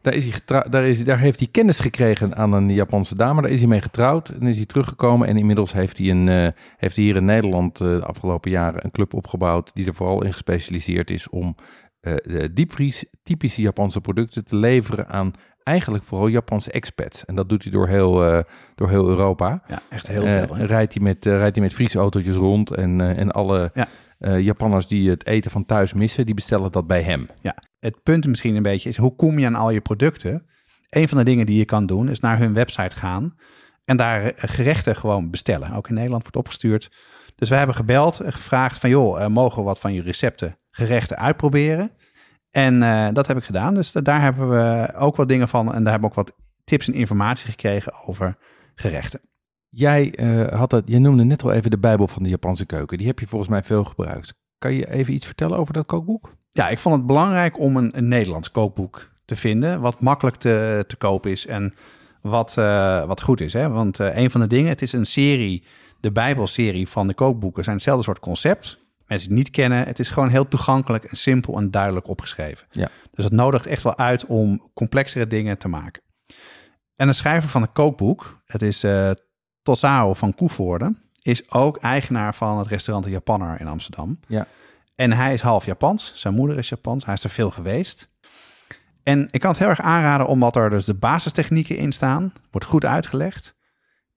[0.00, 3.42] Daar, is hij daar, is, daar heeft hij kennis gekregen aan een Japanse dame.
[3.42, 4.28] Daar is hij mee getrouwd.
[4.28, 5.28] En is hij teruggekomen.
[5.28, 8.84] En inmiddels heeft hij, een, eh, heeft hij hier in Nederland eh, de afgelopen jaren
[8.84, 9.70] een club opgebouwd.
[9.74, 11.56] die er vooral in gespecialiseerd is om
[12.00, 15.32] eh, de diepvries typische Japanse producten te leveren aan
[15.62, 17.24] eigenlijk vooral Japanse expats.
[17.24, 19.62] En dat doet hij door heel, door heel Europa.
[19.68, 20.56] Ja, echt heel veel.
[20.56, 20.66] hè?
[20.66, 22.70] rijdt, hij met, rijdt hij met Friese autootjes rond.
[22.70, 23.88] En, en alle Ja.
[24.18, 27.28] Eh, Japanners die het eten van thuis missen, die bestellen dat bij hem.
[27.80, 30.46] het punt misschien een beetje is, hoe kom je aan al je producten?
[30.88, 33.34] Een van de dingen die je kan doen, is naar hun website gaan
[33.84, 35.72] en daar eh, gerechten gewoon bestellen.
[35.72, 36.90] Ook in Nederland wordt opgestuurd.
[37.34, 40.58] Dus we hebben gebeld en gevraagd van, joh, eh, mogen we wat van je recepten,
[40.70, 41.90] gerechten uitproberen?
[42.50, 43.74] En eh, dat heb ik gedaan.
[43.74, 46.36] Dus da- daar hebben we ook wat dingen van en daar hebben we ook wat
[46.64, 48.36] tips en informatie gekregen over
[48.74, 49.20] gerechten.
[49.68, 52.98] Jij, eh, had dat, jij noemde net al even de Bijbel van de Japanse keuken.
[52.98, 54.34] Die heb je volgens mij veel gebruikt.
[54.58, 56.36] Kan je even iets vertellen over dat kookboek?
[56.50, 60.84] Ja, ik vond het belangrijk om een, een Nederlands kookboek te vinden, wat makkelijk te,
[60.86, 61.74] te kopen is en
[62.20, 63.52] wat, eh, wat goed is.
[63.52, 63.68] Hè?
[63.68, 65.64] Want eh, een van de dingen, het is een serie,
[66.00, 68.78] de Bijbelserie van de kookboeken, zijn hetzelfde soort concept.
[69.06, 72.66] Mensen die het niet kennen, het is gewoon heel toegankelijk en simpel en duidelijk opgeschreven.
[72.70, 72.88] Ja.
[73.12, 76.02] Dus het nodigt echt wel uit om complexere dingen te maken.
[76.96, 78.82] En de schrijver van het kookboek, het is
[79.68, 84.18] Tosao van Koevoorde, is ook eigenaar van het restaurant De Japanner in Amsterdam.
[84.26, 84.46] Ja.
[84.94, 86.12] En hij is half Japans.
[86.14, 87.04] Zijn moeder is Japans.
[87.04, 88.08] Hij is er veel geweest.
[89.02, 92.32] En ik kan het heel erg aanraden omdat er dus de basistechnieken in staan.
[92.50, 93.54] Wordt goed uitgelegd.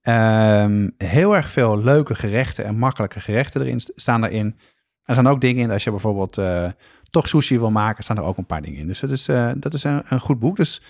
[0.00, 4.58] Ehm, heel erg veel leuke gerechten en makkelijke gerechten erin st- staan erin.
[5.02, 6.68] Er staan ook dingen in, als je bijvoorbeeld eh,
[7.10, 8.86] toch sushi wil maken, staan er ook een paar dingen in.
[8.86, 10.56] Dus dat is, eh, dat is een, een goed boek.
[10.56, 10.82] Dus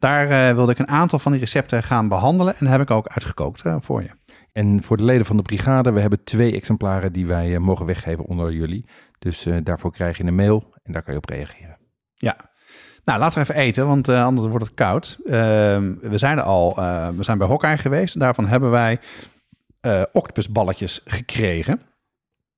[0.00, 2.56] daar eh, wilde ik een aantal van die recepten gaan behandelen.
[2.56, 4.10] En heb ik ook uitgekookt eh, voor je.
[4.52, 7.86] En voor de leden van de brigade, we hebben twee exemplaren die wij eh, mogen
[7.86, 8.86] weggeven onder jullie.
[9.18, 11.76] Dus daarvoor krijg je een mail en daar kan je op reageren.
[12.14, 12.36] Ja.
[13.04, 15.18] Nou, laten we even eten, want anders wordt het koud.
[15.24, 16.74] Ehm, we zijn er al,
[17.16, 18.14] we zijn bij Hokkai geweest.
[18.14, 18.98] En daarvan hebben wij
[20.12, 21.80] octopusballetjes gekregen.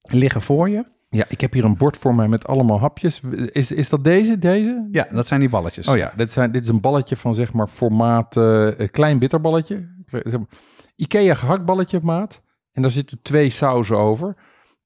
[0.01, 0.85] Die liggen voor je.
[1.15, 3.21] Ja, ik heb hier een bord voor mij met allemaal hapjes.
[3.53, 4.39] Is, is dat deze?
[4.39, 4.89] Deze?
[4.91, 5.89] Ja, dat zijn die balletjes.
[5.89, 9.95] Oh ja, dit, zijn, dit is een balletje van zeg maar formaat eh, klein bitterballetje.
[10.07, 10.49] Zeg maar,
[10.97, 12.43] Ikea gehaktballetje op maat.
[12.73, 14.37] En daar zitten twee sauzen over.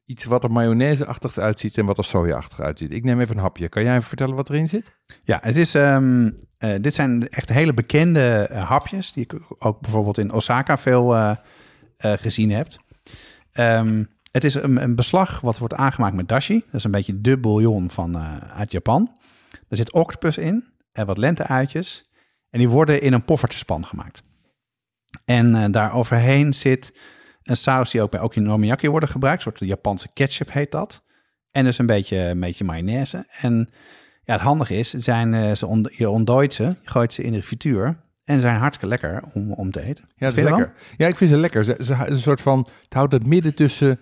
[0.05, 2.93] Iets wat er mayonaise-achtig uitziet en wat er soja-achtig uitziet.
[2.93, 3.69] Ik neem even een hapje.
[3.69, 4.97] Kan jij even vertellen wat erin zit?
[5.23, 9.81] Ja, het is, ehm, eh, dit zijn echt hele bekende eh, hapjes die ik ook
[9.81, 11.37] bijvoorbeeld in Osaka veel
[11.99, 12.67] gezien heb.
[13.53, 14.05] Ehm,
[14.37, 16.62] het is een, een beslag wat wordt aangemaakt met dashi.
[16.64, 19.16] Dat is een beetje de bouillon van, eh, uit Japan.
[19.68, 22.11] Er zit octopus in en wat lenteuitjes.
[22.51, 24.22] En die worden in een poffertjespan gemaakt.
[25.25, 26.99] En eh, daar overheen zit
[27.42, 29.44] een saus die ook bij okonomiyaki wordt gebruikt.
[29.44, 31.03] Een soort Japanse ketchup heet dat.
[31.51, 33.27] En dus een beetje, een beetje mayonaise.
[33.40, 33.70] En
[34.25, 37.22] ja, het handige is, het zijn, eh, ze on, je ontdooit ze, je gooit ze
[37.22, 38.05] in de frituur.
[38.25, 40.05] En zijn hartstikke lekker om, om te eten.
[40.16, 40.72] Ja, dat is lekker.
[40.96, 41.64] Ja, ik vind ze lekker.
[41.64, 44.01] Ze, ze, een soort van, het houdt het midden tussen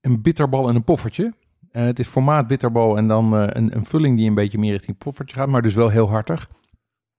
[0.00, 1.34] een bitterbal en een poffertje.
[1.70, 4.72] Eh, het is formaat bitterbal en dan eh, een, een vulling die een beetje meer
[4.72, 6.50] richting poffertje gaat, maar dus wel heel hartig.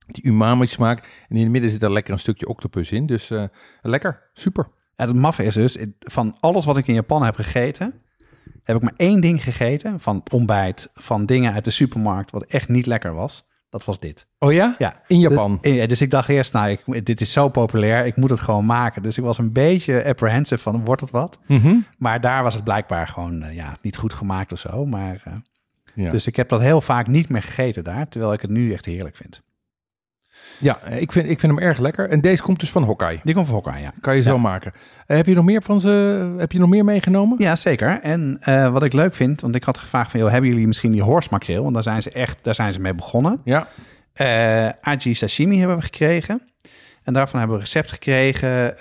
[0.07, 1.25] Die umami smaak.
[1.29, 3.05] En in het midden zit er lekker een stukje octopus in.
[3.05, 3.43] Dus eh,
[3.81, 4.67] lekker, super.
[4.95, 7.93] Ja, het maffe is dus, van alles wat ik in Japan heb gegeten,
[8.63, 12.69] heb ik maar één ding gegeten van ontbijt, van dingen uit de supermarkt, wat echt
[12.69, 13.49] niet lekker was.
[13.71, 14.27] Dat was dit.
[14.39, 14.75] Oh ja?
[14.77, 15.57] Ja, In Japan.
[15.61, 18.39] Dus, ja, dus ik dacht eerst, nou, ik, dit is zo populair, ik moet het
[18.39, 19.01] gewoon maken.
[19.01, 21.39] Dus ik was een beetje apprehensive van, wordt het wat?
[21.47, 21.75] Mhm.
[21.97, 24.85] Maar daar was het blijkbaar gewoon eh, ja, niet goed gemaakt of zo.
[24.85, 25.33] Maar, eh,
[25.93, 26.11] ja.
[26.11, 28.85] Dus ik heb dat heel vaak niet meer gegeten daar, terwijl ik het nu echt
[28.85, 29.41] heerlijk vind.
[30.61, 32.09] Ja, ik vind, ik vind hem erg lekker.
[32.09, 33.19] En deze komt dus van Hokkai.
[33.23, 33.93] Die komt van Hokkai, ja.
[33.99, 34.73] Kan je zo maken.
[35.07, 35.89] Eh, heb je nog meer van ze?
[36.37, 37.37] Heb je nog meer meegenomen?
[37.39, 37.99] Ja, zeker.
[38.01, 40.91] En eh, wat ik leuk vind, want ik had gevraagd van, joh, hebben jullie misschien
[40.91, 41.61] die horsmakreel?
[41.61, 43.41] Want daar zijn ze echt, daar zijn ze mee begonnen.
[43.43, 43.67] Ja.
[44.13, 46.41] Eh aji sashimi hebben we gekregen.
[47.03, 48.75] En daarvan hebben we een recept gekregen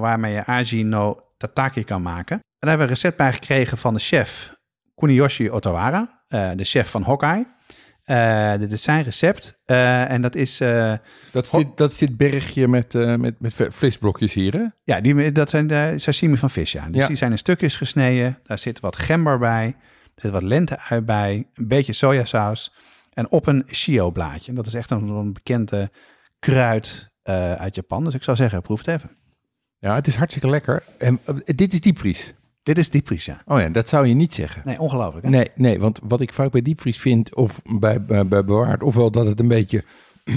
[0.00, 2.36] waarmee je aji no tataki kan maken.
[2.36, 4.54] En daar hebben we een recept bij gekregen van de chef
[4.94, 7.46] Kuniyoshi Otawara, de chef van Hokkai.
[8.06, 9.58] Eh, dit is zijn recept.
[9.64, 10.94] Eh, en dat is, eh,
[11.32, 14.64] Dat is, dit, dat is dit bergje met, met, met visblokjes hier, hè?
[14.84, 16.86] ja, die, dat zijn de sashimi van vis, ja.
[16.88, 17.06] Dus Ja.
[17.06, 18.38] die zijn in stukjes gesneden.
[18.44, 19.66] Daar zit wat gember bij.
[20.14, 21.46] Er zit wat lenteuit bij.
[21.54, 22.74] Een beetje sojasaus.
[23.12, 24.52] En op een shio blaadje.
[24.52, 25.90] Dat is echt een, een bekende
[26.38, 27.10] kruid
[27.58, 28.04] uit Japan.
[28.04, 29.10] Dus ik zou zeggen, proef het even.
[29.78, 30.82] Ja, het is hartstikke lekker.
[30.98, 32.34] En dit is diepvries.
[32.66, 33.42] Dit is diepvries, ja.
[33.44, 34.62] Oh ja, dat zou je niet zeggen.
[34.64, 35.24] Nee, ongelooflijk.
[35.24, 35.30] Hè?
[35.30, 39.10] Nee, nee, want wat ik vaak bij diepvries vind, of bij, bij, bij bewaard, ofwel
[39.10, 39.84] dat het een beetje,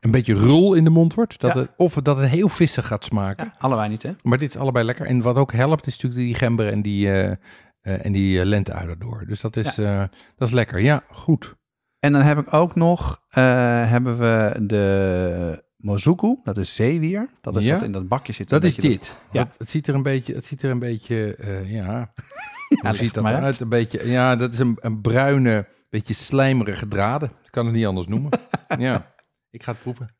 [0.00, 1.60] een beetje rul in de mond wordt, dat Ja.
[1.60, 3.44] het, of dat het heel vissig gaat smaken.
[3.44, 4.10] Ja, allebei niet, hè?
[4.22, 5.06] Maar dit is allebei lekker.
[5.06, 7.32] En wat ook helpt, is natuurlijk die gember en die, eh
[7.80, 9.24] eh, en die uh, erdoor.
[9.26, 10.80] Dus dat is, dat is lekker.
[10.80, 11.54] Ja, goed.
[11.98, 16.36] En dan heb ik ook nog, hebben we de mozuku.
[16.44, 17.28] Dat is zeewier.
[17.40, 17.74] Dat is Ja?
[17.74, 18.48] wat in dat bakje zit.
[18.48, 19.16] Dat is dit.
[19.30, 19.42] Ja.
[19.42, 22.12] Het, het ziet er een beetje, het ziet er een beetje, eh, ja,
[22.82, 23.42] hoe ziet dat eruit?
[23.42, 23.60] uit.
[23.60, 27.30] Een beetje, ja, dat is een, een bruine, beetje slijmerige draden.
[27.44, 28.30] Ik kan het niet anders noemen.
[28.78, 29.14] ja,
[29.50, 30.16] ik ga het proeven.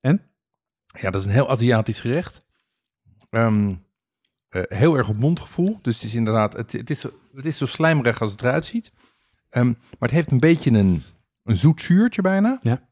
[0.00, 0.22] En?
[0.86, 2.44] Ja, dat is een heel Aziatisch gerecht.
[3.30, 3.74] Ehm,
[4.48, 5.78] eh, heel erg op mondgevoel.
[5.82, 7.02] Dus het is inderdaad, het, het, is,
[7.34, 8.92] het is zo slijmerig als het eruit ziet.
[9.48, 11.02] Ehm, maar het heeft een beetje een,
[11.42, 12.58] een zoet zuurtje bijna.
[12.62, 12.88] Ja.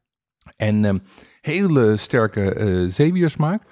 [0.55, 0.97] En ehm,
[1.41, 3.63] hele sterke zeewiersmaak.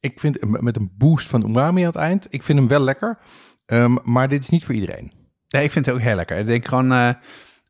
[0.00, 2.26] Ik vind met een boost van umami aan het eind.
[2.30, 3.18] Ik vind hem wel lekker.
[3.66, 5.12] Ehm, maar dit is niet voor iedereen.
[5.48, 6.38] Nee, ik vind het ook heel lekker.
[6.38, 7.10] Ik denk gewoon, eh,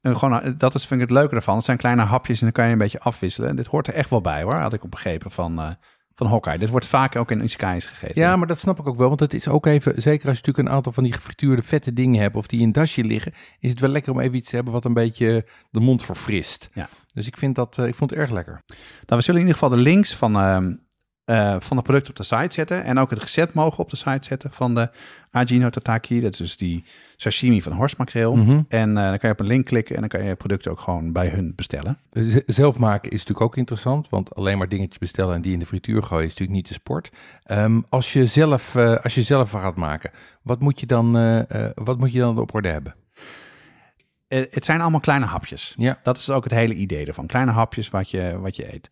[0.03, 1.57] gewoon eh, dat is, vind ik het leuke ervan.
[1.57, 3.57] Het zijn kleine hapjes en dan kan je een beetje afwisselen.
[3.57, 5.77] Dit hoort er echt wel bij hoor, had ik op begrepen van,
[6.15, 6.59] van Hokkai.
[6.59, 8.23] Dit wordt vaak ook in isekais gegeten.
[8.23, 9.09] Ja, maar dat snap ik ook wel.
[9.09, 11.93] Want het is ook even, zeker als je natuurlijk een aantal van die gefrituurde vette
[11.93, 12.37] dingen hebt.
[12.37, 13.33] of die in een dasje liggen.
[13.59, 16.71] is het wel lekker om even iets te hebben wat een beetje de mond verfrist.
[16.73, 16.89] Ja.
[17.15, 18.63] Dus ik, vind dat, eh, ik vond het erg lekker.
[18.67, 20.37] Nou, we zullen in ieder geval de links van,
[21.25, 22.85] eh, van de producten op de site zetten.
[22.85, 24.91] En ook het recept mogen op de site zetten van de
[25.31, 26.21] Ajino Tataki.
[26.21, 26.85] Dat is dus die
[27.17, 28.35] sashimi van horstmakreel.
[28.35, 28.61] Mhm.
[28.69, 30.81] En eh, dan kan je op een link klikken en dan kan je producten ook
[30.81, 31.99] gewoon bij hun bestellen.
[32.47, 35.67] Zelf maken is natuurlijk ook interessant, want alleen maar dingetjes bestellen en die in de
[35.67, 37.11] frituur gooien is natuurlijk niet de sport.
[37.43, 40.11] Ehm, als, je zelf, eh, als je zelf gaat maken,
[40.43, 41.13] wat moet je dan,
[41.75, 42.95] wat moet je dan op orde hebben?
[44.29, 45.75] Het zijn allemaal kleine hapjes.
[45.77, 45.99] Ja.
[46.03, 47.27] Dat is ook het hele idee ervan.
[47.27, 48.91] Kleine hapjes wat je, wat je eet.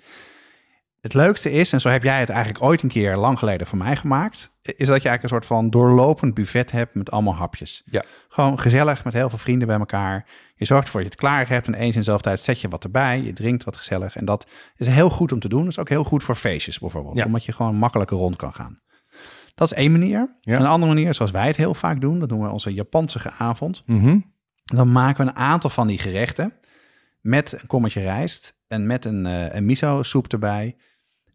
[1.00, 3.78] Het leukste is, en zo heb jij het eigenlijk ooit een keer lang geleden voor
[3.78, 7.82] mij gemaakt, is dat je eigenlijk een soort van doorlopend buffet hebt met allemaal hapjes.
[7.84, 8.04] Ja.
[8.28, 10.26] Gewoon gezellig met heel veel vrienden bij elkaar.
[10.54, 12.68] Je zorgt ervoor dat je het klaar hebt en eens in dezelfde tijd zet je
[12.68, 13.22] wat erbij.
[13.22, 14.16] Je drinkt wat gezellig.
[14.16, 15.60] En dat is heel goed om te doen.
[15.60, 17.16] Dat is ook heel goed voor feestjes bijvoorbeeld.
[17.16, 17.24] Ja.
[17.24, 18.80] Omdat je gewoon makkelijker rond kan gaan.
[19.54, 20.36] Dat is één manier.
[20.40, 20.58] Ja.
[20.58, 23.82] Een andere manier, zoals wij het heel vaak doen, dat doen we onze Japanse avond.
[23.86, 24.18] Mhm.
[24.64, 26.52] Dan maken we een aantal van die gerechten
[27.20, 30.76] met een kommetje rijst en met een, eh, een miso soep erbij.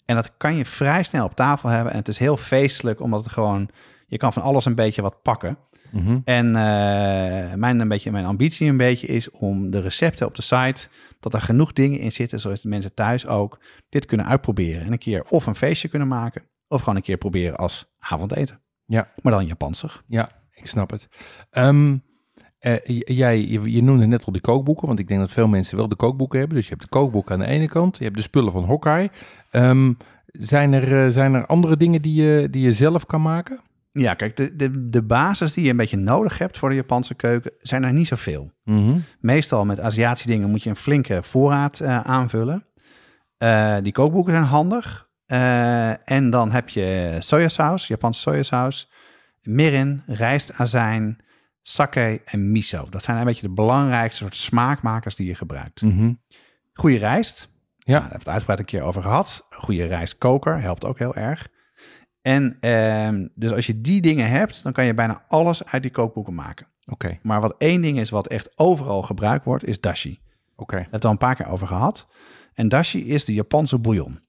[0.05, 1.91] En dat kan je vrij snel op tafel hebben.
[1.91, 3.69] En het is heel feestelijk, omdat het gewoon,
[4.07, 5.57] je kan van alles een beetje wat pakken.
[5.91, 6.19] Mhm.
[6.23, 10.41] En eh, mijn, een beetje, mijn ambitie een beetje is om de recepten op de
[10.41, 10.87] site,
[11.19, 14.85] dat er genoeg dingen in zitten, zodat de mensen thuis ook dit kunnen uitproberen.
[14.85, 18.59] En een keer of een feestje kunnen maken, Of gewoon een keer proberen als avondeten.
[18.85, 19.07] Ja.
[19.21, 20.03] Maar dan Japansig.
[20.07, 21.07] Ja, ik snap het.
[21.49, 21.97] Ehm,
[22.65, 25.77] eh, jij, je, je noemde net al die kookboeken, want ik denk dat veel mensen
[25.77, 26.57] wel de kookboeken hebben.
[26.57, 29.09] Dus je hebt de kookboek aan de ene kant, je hebt de spullen van Hokkai.
[29.49, 29.93] Ehm,
[30.25, 33.59] zijn, er, eh, zijn er andere dingen die je, die je zelf kan maken?
[33.91, 37.15] Ja, kijk, de, de, de basis die je een beetje nodig hebt voor de Japanse
[37.15, 38.51] keuken, zijn er niet zoveel.
[38.63, 38.97] Mhm.
[39.19, 42.65] Meestal met Aziatische dingen moet je een flinke voorraad eh, aanvullen.
[43.81, 45.09] Die kookboeken zijn handig.
[46.05, 48.91] En dan heb je sojasaus, Japanse sojasaus,
[49.41, 51.24] mirin, rijstazijn,
[51.67, 52.87] sake en miso.
[52.89, 55.81] Dat zijn een beetje de belangrijkste soort smaakmakers die je gebruikt.
[55.81, 56.13] Mhm.
[56.73, 57.49] Goede rijst.
[57.77, 57.99] Ja.
[57.99, 59.45] Nou, daar hebben we het uitgebreid een keer over gehad.
[59.49, 61.47] Goede rijstkoker helpt ook heel erg.
[62.21, 65.91] En ehm, dus als je die dingen hebt, dan kan je bijna alles uit die
[65.91, 66.67] kookboeken maken.
[66.85, 70.19] Oké, Maar wat één ding is wat echt overal gebruikt wordt, is dashi.
[70.55, 70.73] oké.
[70.75, 72.07] Hebben we het al een paar keer over gehad.
[72.53, 74.19] En dashi is de Japanse bouillon.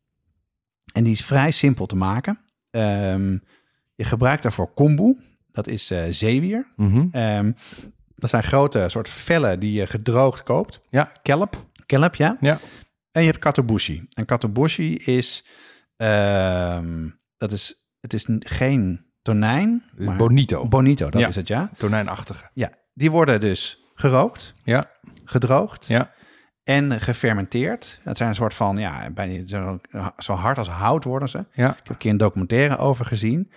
[0.93, 2.39] En die is vrij simpel te maken.
[2.71, 3.39] Ehm,
[3.95, 5.17] je gebruikt daarvoor kombu.
[5.57, 6.67] Dat is eh zeewier.
[6.77, 7.07] Mhm.
[7.11, 7.53] Ehm,
[8.17, 10.81] dat zijn grote soort vellen die je gedroogd koopt.
[10.91, 11.65] Ja, kelp.
[11.87, 12.37] Kelp, ja.
[12.41, 12.59] Ja.
[13.13, 14.07] En je hebt katobushi.
[14.15, 15.45] En katobushi is...
[15.97, 17.85] ehm, dat is...
[18.01, 20.69] Het is geen tonijn, maar Bonito.
[20.69, 21.29] bonito, dat Ja.
[21.29, 21.71] is het, ja.
[21.77, 22.51] Tonijnachtige.
[22.53, 24.91] Ja, die worden dus gerookt, Ja,
[25.25, 26.11] gedroogd ja.
[26.65, 28.01] en gefermenteerd.
[28.03, 29.81] Het zijn een soort van, ja, bijna zo,
[30.19, 31.45] zo hard als hout worden ze.
[31.53, 33.51] Ja, Ik heb een keer een documentaire over gezien.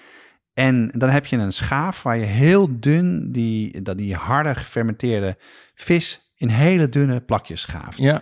[0.59, 5.37] En dan heb je een schaaf waar je heel dun die, dat die harde gefermenteerde
[5.75, 7.97] vis in hele dunne plakjes schaaft.
[7.97, 8.21] ja.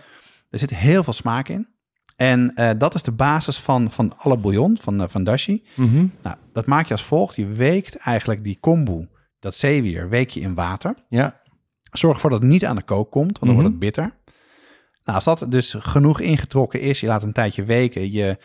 [0.50, 1.68] Er zit heel veel smaak in.
[2.16, 5.64] En eh, dat is de basis van, van alle bouillon, van, eh, van dashi.
[5.76, 6.06] Mhm.
[6.22, 7.36] Nou, dat maak je als volgt.
[7.36, 9.08] Je weekt eigenlijk die kombu,
[9.40, 10.94] dat zeewier, week je in water.
[11.08, 11.40] Ja,
[11.92, 13.54] Zorg ervoor dat het niet aan de kook komt, want dan Mhm.
[13.60, 14.12] wordt het bitter.
[15.04, 18.38] Nou, als dat dus genoeg ingetrokken is, je laat een tijdje weken, je,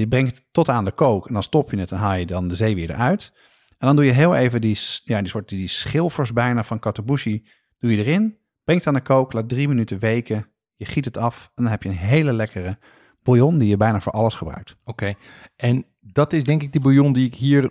[0.00, 2.26] je brengt het tot aan de kook en dan stop je het en haal je
[2.26, 3.32] dan de zeewier eruit.
[3.78, 7.44] En dan doe je heel even die, ja, die soort die schilfers bijna van katabushi,
[7.78, 11.16] doe je erin, brengt het aan de kook, laat drie minuten weken, je giet het
[11.16, 12.78] af en dan heb je een hele lekkere
[13.22, 14.76] bouillon die je bijna voor alles gebruikt.
[14.84, 15.14] oké.
[15.56, 17.70] En dat is denk ik die bouillon die ik hier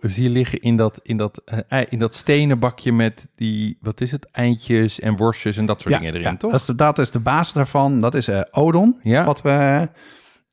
[0.00, 4.10] zie liggen in dat, in, dat, eh, in dat stenen bakje met die, wat is
[4.10, 6.50] het, eindjes en worstjes en dat soort dingen erin, toch?
[6.50, 8.00] Dat is, de, dat is de basis daarvan.
[8.00, 9.24] Dat is eh, odon, Ja.
[9.24, 9.88] wat, we,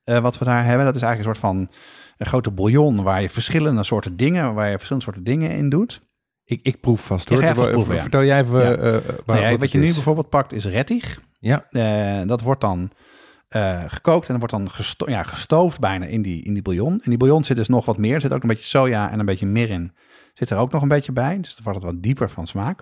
[0.05, 0.85] eh, wat we daar hebben.
[0.85, 1.69] Dat is eigenlijk een soort van
[2.17, 6.01] een grote bouillon waar je verschillende soorten dingen, waar je verschillende soorten dingen in doet.
[6.43, 7.41] Ik, ik proef vast hoor.
[7.41, 8.01] vast Ver- proeven, ja.
[8.01, 8.75] Vertel jij even Ja.
[8.75, 11.21] eh, eh, waar, Nou ja, wat je nu bijvoorbeeld pakt is rettig.
[11.39, 11.65] Ja,
[12.25, 12.91] dat wordt dan
[13.87, 16.91] gekookt en wordt dan gesto ja, gestoofd bijna in die, in die bouillon.
[16.93, 18.13] In die bouillon zit dus nog wat meer.
[18.13, 19.93] Er zit ook een beetje soja en een beetje mirin.
[20.33, 21.39] Zit er ook nog een beetje bij.
[21.41, 22.81] Dus dan wordt het wat dieper van smaak.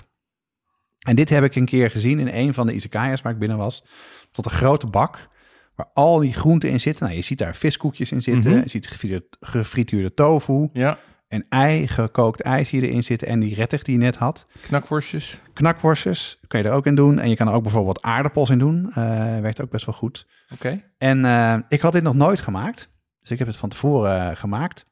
[1.08, 3.58] En dit heb ik een keer gezien in een van de izakayas waar ik binnen
[3.58, 3.84] was.
[4.32, 5.28] Tot een grote bak
[5.76, 7.06] waar al die groenten in zitten.
[7.06, 8.52] Nou, je ziet daar viskoekjes in zitten.
[8.52, 8.62] Mhm.
[8.62, 10.70] Je ziet gefrituurde, gefrituurde tofu.
[10.74, 10.98] ja.
[11.34, 13.28] En ei, gekookt ei zie je erin zitten.
[13.28, 14.46] En die rettig die je net had.
[14.62, 15.40] knakworstjes.
[15.54, 17.20] Knakworstjes kun je er ook in doen.
[17.20, 18.90] En je kan er ook bijvoorbeeld aardappels in doen.
[18.90, 20.28] Eh, werkt ook best wel goed.
[20.54, 20.84] Oké.
[20.98, 22.90] En eh, ik had dit nog nooit gemaakt.
[23.20, 24.86] Dus ik heb het van tevoren eh, gemaakt.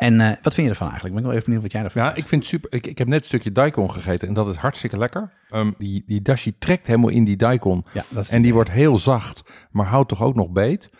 [0.00, 1.16] En eh, wat vind je ervan eigenlijk?
[1.16, 2.22] Ik ben wel even benieuwd wat jij ervan Ja, vindt.
[2.22, 2.72] ik vind het super.
[2.72, 5.30] Ik, ik heb net een stukje daikon gegeten en dat is hartstikke lekker.
[5.48, 7.84] Ehm, die, die dashi trekt helemaal in die daikon.
[7.92, 10.90] Ja, dat is En die wordt heel zacht, maar houdt toch ook nog beet.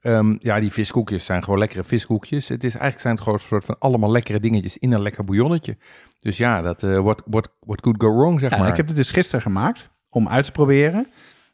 [0.00, 2.48] Ehm, ja, die viskoekjes zijn gewoon lekkere viskoekjes.
[2.48, 5.24] Het is eigenlijk zijn het gewoon een soort van allemaal lekkere dingetjes in een lekker
[5.24, 5.76] bouillonnetje.
[6.20, 8.68] Dus ja, dat eh what, what, what could go wrong, zeg Ja, maar.
[8.68, 11.06] ik heb het dus gisteren gemaakt om uit te proberen.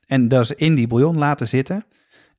[0.07, 1.85] En dat is in die bouillon laten zitten.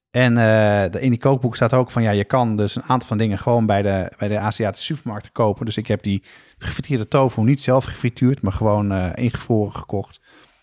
[0.10, 3.18] En eh, in die kookboek staat ook van ja, je kan dus een aantal van
[3.18, 5.66] dingen gewoon bij de, bij de Aziatische supermarkten kopen.
[5.66, 6.24] Dus ik heb die
[6.58, 10.22] gefrituurde tofu niet zelf gefrituurd, maar gewoon eh, ingevroren gekocht.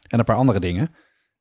[0.09, 0.94] En een paar andere dingen.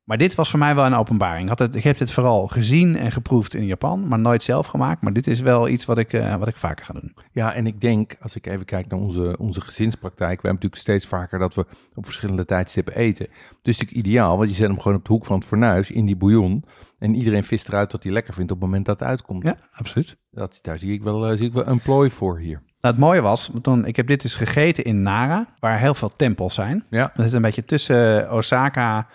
[0.04, 1.42] Maar dit was voor mij wel een openbaring.
[1.42, 5.02] Ik, had het, heb dit vooral gezien en geproefd in Japan, maar nooit zelf gemaakt.
[5.02, 7.14] Maar dit is wel iets wat ik, eh, wat ik vaker ga doen.
[7.32, 10.82] Ja, en ik denk, als ik even kijk naar onze, onze gezinspraktijk, we hebben natuurlijk
[10.82, 13.24] steeds vaker dat we op verschillende tijdstippen eten.
[13.24, 15.90] Het is natuurlijk ideaal, want je zet hem gewoon op de hoek van het fornuis
[15.90, 16.64] in die bouillon.
[17.04, 19.44] En iedereen vist eruit wat hij lekker vindt op het moment dat het uitkomt.
[19.44, 20.16] Ja, absoluut.
[20.30, 22.62] Dat, daar zie ik, wel, eh, zie ik wel een plooi voor hier.
[22.80, 25.94] Nou, het mooie was, want toen, ik heb dit dus gegeten in Nara, waar heel
[25.94, 26.84] veel tempels zijn.
[26.90, 27.10] Ja.
[27.14, 29.08] Dat zit een beetje tussen Osaka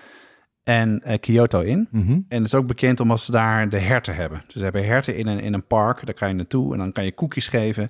[0.64, 1.88] en eh, Kyoto in.
[1.92, 2.12] Mhm.
[2.12, 4.42] En het is ook bekend omdat ze daar de herten hebben.
[4.46, 6.92] Dus ze hebben herten in een, in een park, daar kan je naartoe en dan
[6.92, 7.90] kan je koekjes geven.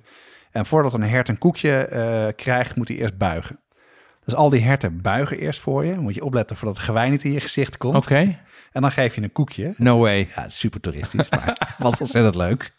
[0.50, 3.60] En voordat een hert een koekje eh, krijgt, moet hij eerst buigen.
[4.30, 5.94] Dus al die herten buigen eerst voor je.
[5.94, 7.96] Dan moet je opletten voordat het gewei niet in je gezicht komt.
[7.96, 8.38] Oké,
[8.72, 9.74] En dan geef je een koekje.
[9.76, 10.28] no way.
[10.34, 12.72] Ja, super toeristisch, maar was ontzettend leuk.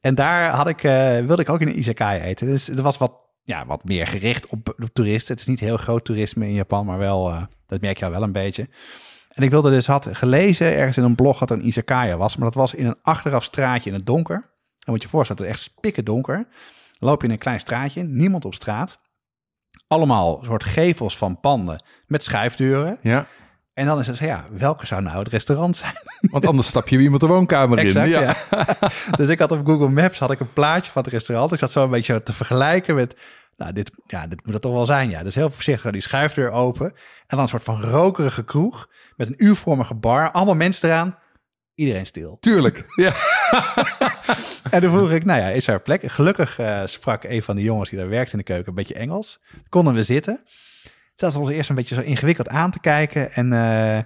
[0.00, 2.46] En daar had ik, eh, wilde ik ook in een izakaya eten.
[2.46, 3.12] Dus er was wat,
[3.42, 5.32] ja, wat meer gericht op, op toeristen.
[5.32, 8.10] Het is niet heel groot toerisme in Japan, maar wel, eh, dat merk je al
[8.10, 8.68] wel een beetje.
[9.28, 12.36] En ik wilde dus, had gelezen ergens in een blog dat er een izakaya was.
[12.36, 14.50] Maar dat was in een achteraf straatje in het donker.
[14.78, 16.46] Dan moet je voorstellen, het is echt spikken donker.
[16.98, 18.98] Loop je in een klein straatje, niemand op straat.
[19.92, 22.98] Allemaal soort gevels van panden met schuifdeuren.
[23.02, 23.26] Ja,
[23.74, 25.94] En dan is het, ja, welke zou nou het restaurant zijn?
[26.30, 28.08] want anders stap je iemand de woonkamer in.
[28.08, 28.20] Ja.
[28.20, 28.36] ja.
[29.18, 31.52] dus ik had op Google Maps had ik een plaatje van het restaurant.
[31.52, 33.16] Ik zat zo een beetje te vergelijken met,
[33.56, 35.10] nou, dit, ja, dit moet het toch wel zijn.
[35.10, 36.86] Ja, dus heel voorzichtig die schuifdeur open.
[36.86, 36.94] En
[37.26, 40.30] dan een soort van rokerige kroeg met een U-vormige bar.
[40.30, 41.18] Allemaal mensen eraan.
[41.82, 42.36] Iedereen stil.
[42.40, 42.84] Tuurlijk.
[42.96, 43.12] Ja.
[44.70, 46.02] En toen vroeg ik, nou ja, is er plek?
[46.12, 48.94] Gelukkig eh, sprak een van de jongens die daar werkte in de keuken een beetje
[48.94, 49.40] Engels.
[49.68, 50.42] Konden we zitten.
[51.14, 53.32] Zaten ons eerst een beetje zo ingewikkeld aan te kijken.
[53.32, 53.96] En, eh,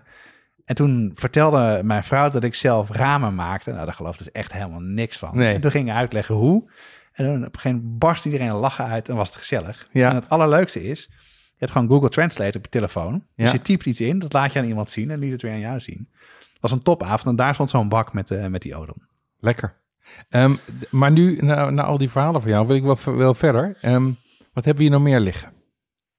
[0.65, 3.73] en toen vertelde mijn vrouw dat ik zelf ramen maakte.
[3.73, 5.37] Nou, daar geloofde ze echt helemaal niks van.
[5.37, 5.55] Nee.
[5.55, 6.71] En toen ging ik uitleggen hoe.
[7.13, 9.89] En toen op een gegeven moment barst iedereen een lachen uit en was het gezellig.
[9.93, 10.09] Ja.
[10.09, 13.13] En het allerleukste is, je hebt gewoon Google Translate op je telefoon.
[13.37, 13.53] Dus Ja.
[13.53, 15.59] je typt iets in, dat laat je aan iemand zien en die het weer aan
[15.61, 16.09] jou zien.
[16.71, 18.97] Was een topavond en daar stond zo'n bak met, eh, met die odom.
[19.41, 19.75] Lekker.
[20.29, 20.55] Ehm,
[20.91, 23.77] maar nu, na, na al die verhalen van jou, wil ik wel, wel verder.
[23.81, 24.05] Ehm,
[24.53, 25.53] wat hebben we hier nog meer liggen?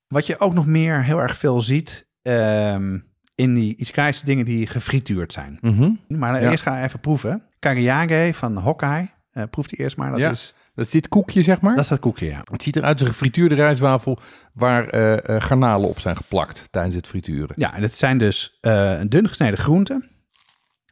[0.07, 2.99] Wat je ook nog meer heel erg veel ziet ehm,
[3.35, 5.57] in die Isekai's dingen die gefrituurd zijn.
[5.61, 5.91] Mhm.
[6.07, 6.49] Maar Ja.
[6.51, 7.43] eerst ga ik even proeven.
[7.59, 9.09] Kageyage van Hokkai.
[9.31, 10.09] Eh proef die eerst maar.
[10.09, 10.29] Dat, Ja.
[10.29, 11.75] is, Dat is dit koekje, zeg maar.
[11.75, 12.41] dat is dat koekje, ja.
[12.51, 14.19] Het ziet eruit als een gefrituurde rijstwafel
[14.53, 17.55] waar eh, garnalen op zijn geplakt tijdens het frituren.
[17.55, 20.09] Ja, en het zijn dus een dun gesneden groenten,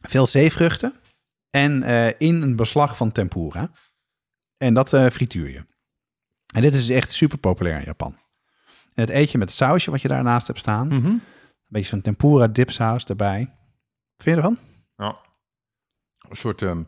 [0.02, 0.94] veel zeevruchten
[1.50, 3.70] en eh, in een beslag van tempura.
[4.56, 5.66] En dat eh, frituur je.
[6.54, 8.16] En dit is echt super populair in Japan.
[8.94, 10.86] En het eet je met het sausje wat je daarnaast hebt staan.
[10.86, 11.06] Mhm.
[11.06, 11.22] Een
[11.68, 13.54] beetje zo'n tempura dipsaus erbij.
[14.16, 14.58] Vind je ervan?
[16.28, 16.82] Een soort ehm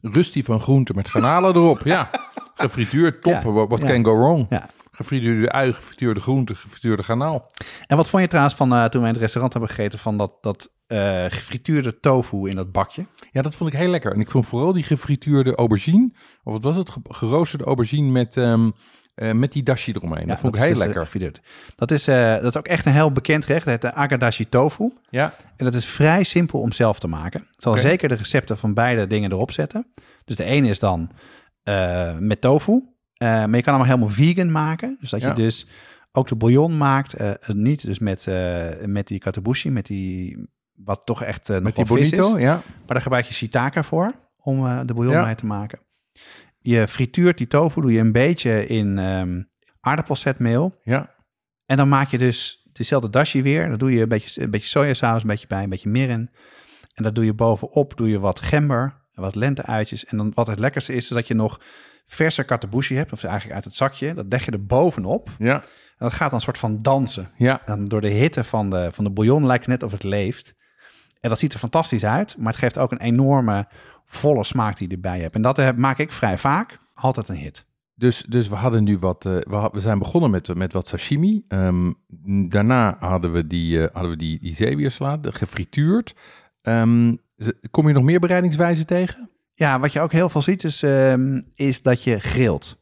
[0.00, 1.80] rustie van groenten met garnalen erop.
[1.84, 2.10] Ja,
[2.54, 3.32] gefrituurd, top.
[3.32, 3.42] Ja.
[3.52, 3.86] What, what Ja.
[3.86, 4.46] can go wrong?
[4.50, 4.68] Ja.
[5.02, 7.50] Gefrituurde ui, gefrituurde groenten, gefrituurde garnaal.
[7.86, 10.16] En wat vond je trouwens van eh, toen we in het restaurant hebben gegeten van
[10.18, 13.06] dat, dat eh, gefrituurde tofu in dat bakje?
[13.30, 14.12] Ja, dat vond ik heel lekker.
[14.12, 16.10] En ik vond vooral die gefrituurde aubergine,
[16.42, 18.70] of wat was het, Ge- geroosterde aubergine met, ehm,
[19.14, 20.26] eh, met die dashi eromheen.
[20.26, 21.02] dat vond ik heel lekker.
[21.02, 21.40] gefrituurd.
[21.76, 23.64] Dat is, dat is ook echt een heel bekend gerecht.
[23.64, 24.92] Het heet de agadashi tofu.
[25.10, 27.40] Ja, En dat is vrij simpel om zelf te maken.
[27.40, 29.86] Ik zal zeker de recepten van beide dingen erop zetten.
[30.24, 31.10] Dus de ene is dan
[32.18, 32.82] met tofu.
[33.22, 34.96] Eh, maar je kan hem helemaal vegan maken.
[35.00, 35.28] Dus dat Ja.
[35.28, 35.66] je dus
[36.12, 37.12] ook de bouillon maakt.
[37.14, 40.50] eh, niet dus met, eh, met die katabushi, met die...
[40.72, 42.42] Wat toch echt nog met die bonito, is.
[42.42, 42.54] ja.
[42.54, 45.24] Maar daar gebruik je shiitake voor om de bouillon Ja.
[45.24, 45.78] mee te maken.
[46.58, 49.42] Je frituurt die tofu, doe je een beetje in ehm
[49.80, 50.78] aardappelzetmeel.
[50.82, 51.14] Ja,
[51.66, 53.68] En dan maak je dus dezelfde dashi weer.
[53.68, 56.30] Dan doe je een beetje, een beetje sojasaus, een beetje bij, een beetje mirin.
[56.94, 60.04] En dat doe je bovenop, doe je wat gember en wat lenteuitjes.
[60.04, 61.60] En dan wat het lekkerste is, is dat je nog
[62.06, 64.14] verse katabushi hebt, of eigenlijk uit het zakje.
[64.14, 65.30] Dat leg je er bovenop.
[65.38, 67.30] ja, En dat gaat dan een soort van dansen.
[67.36, 67.62] ja.
[67.64, 70.54] En door de hitte van de, van de bouillon lijkt het net of het leeft.
[71.20, 73.66] En dat ziet er fantastisch uit, maar het geeft ook een enorme
[74.04, 75.34] volle smaak die je erbij hebt.
[75.34, 76.78] En dat eh, maak ik vrij vaak.
[76.94, 77.64] Altijd een hit.
[77.94, 79.26] Dus, dus we hadden nu wat.
[79.26, 81.44] eh, we, had- we zijn begonnen met, met wat sashimi.
[81.48, 81.92] Ehm,
[82.48, 84.54] daarna hadden we die, eh hadden we die, die
[85.32, 86.14] gefrituurd.
[86.62, 87.14] Ehm,
[87.70, 89.30] kom je nog meer bereidingswijzen tegen?
[89.62, 92.76] Ja, wat je ook heel veel ziet is, ehm, is dat je grilt.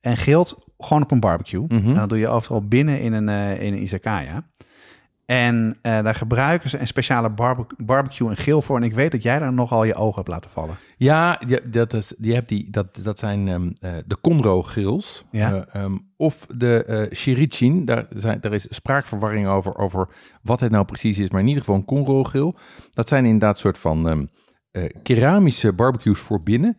[0.00, 1.64] En grilt gewoon op een barbecue.
[1.68, 1.88] Mhm.
[1.88, 4.42] En dat doe je overal binnen in een, eh, in een izakaya.
[5.26, 8.76] En eh, daar gebruiken ze een speciale barbe- barbecue en grill voor.
[8.76, 10.76] En ik weet dat jij daar nogal je ogen hebt laten vallen.
[10.96, 11.40] Ja,
[11.70, 15.24] dat, is, die hebt die, dat, dat zijn ehm, eh, de Conro grills.
[15.30, 15.52] Ja.
[15.52, 17.84] Eh, ehm, of de eh Shirichin.
[17.84, 20.08] Daar, zijn, daar is spraakverwarring over, over
[20.42, 21.30] wat het nou precies is.
[21.30, 22.52] Maar in ieder geval een Conro grill.
[22.90, 24.28] Dat zijn inderdaad soort van
[25.02, 26.76] keramische barbecues voor binnen.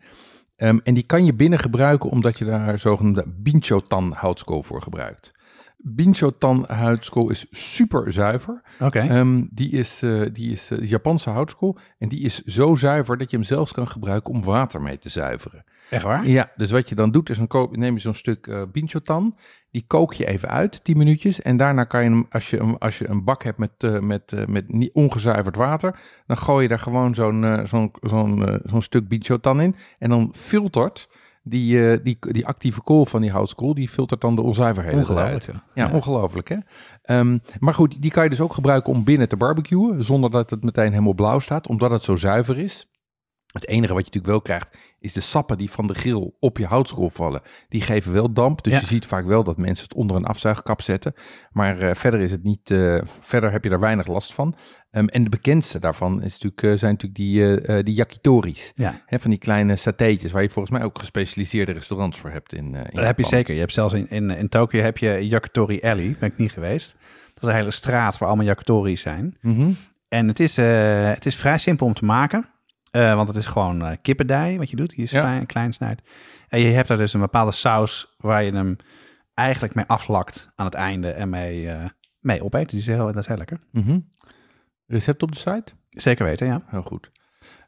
[0.56, 5.32] Ehm, en die kan je binnen gebruiken omdat je daar zogenoemde Binchotan houtskool voor gebruikt.
[5.76, 8.62] Binchotan houtskool is super zuiver.
[8.80, 8.98] Oké.
[8.98, 11.78] Ehm, die is, eh, die is eh, Japanse houtskool.
[11.98, 15.08] En die is zo zuiver dat je hem zelfs kan gebruiken om water mee te
[15.08, 15.64] zuiveren.
[15.90, 16.28] Echt waar?
[16.28, 19.36] Ja, dus wat je dan doet is dan koop, neem je zo'n stuk eh binchotan.
[19.70, 21.42] Die kook je even uit, 10 minuutjes.
[21.42, 23.98] En daarna kan je hem, als je, hem, als je een bak hebt met, eh,
[23.98, 25.98] met, eh, met niet ongezuiverd water.
[26.26, 29.76] Dan gooi je daar gewoon zo'n zo'n zo'n zo'n stuk binchotan in.
[29.98, 31.08] En dan filtert
[31.42, 33.74] die, die, die actieve kool van die houtskool.
[33.74, 35.58] Die filtert dan de onzuiverheden Ongelooflijk.
[35.74, 36.56] Ja, ongelooflijk hè.
[37.02, 40.50] Ehm, maar goed, die kan je dus ook gebruiken om binnen te barbecuen, zonder dat
[40.50, 42.86] het meteen helemaal blauw staat, omdat het zo zuiver is.
[43.60, 46.58] Het enige wat je natuurlijk wel krijgt, is de sappen die van de grill op
[46.58, 47.40] je houtskool vallen.
[47.68, 48.78] Die geven wel damp, dus Ja.
[48.78, 51.14] je ziet vaak wel dat mensen het onder een afzuigkap zetten.
[51.52, 54.56] Maar eh, verder is het niet, eh, verder heb je daar weinig last van.
[54.90, 57.14] Ehm, en de bekendste daarvan is natuurlijk, eh, zijn natuurlijk
[57.66, 58.72] die, die yakitoris.
[58.74, 62.52] Ja, Hè, van die kleine satéetjes, waar je volgens mij ook gespecialiseerde restaurants voor hebt
[62.52, 63.54] in, in dat heb je zeker.
[63.54, 66.16] Je hebt zelfs in, in, in Tokio heb je Yakitori Alley.
[66.18, 66.96] Ben ik niet geweest.
[67.34, 69.36] Dat is een hele straat waar allemaal yakitori's zijn.
[69.40, 69.70] Mhm.
[70.08, 72.48] En het is, het is vrij simpel om te maken.
[72.90, 74.90] Eh, want het is gewoon eh, kippendij wat je doet.
[74.90, 75.20] Die is Ja.
[75.20, 76.02] klein, klein snijdt.
[76.48, 78.76] En je hebt daar dus een bepaalde saus waar je hem
[79.34, 81.84] eigenlijk mee aflakt aan het einde en mee, eh,
[82.20, 82.70] mee opeet.
[82.70, 83.60] Die is heel, dat is heel lekker.
[83.72, 83.98] Mhm.
[84.86, 85.64] Recept op de site?
[85.90, 86.62] Zeker weten, ja.
[86.66, 87.10] Heel goed.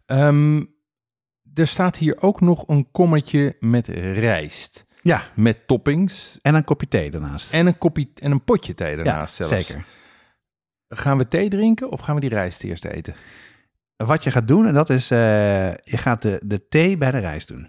[0.07, 0.65] Ehm,
[1.55, 4.87] er staat hier ook nog een kommetje met rijst.
[5.03, 7.53] Ja, Met toppings en een kopje thee daarnaast.
[7.53, 9.53] en een, kopje, en een potje thee ja, daarnaast zelfs.
[9.67, 9.87] zeker.
[10.89, 13.15] Gaan we thee drinken of gaan we die rijst eerst eten?
[14.07, 15.19] Wat je gaat doen, en dat is, eh,
[15.71, 17.69] je gaat de, de thee bij de rijst doen.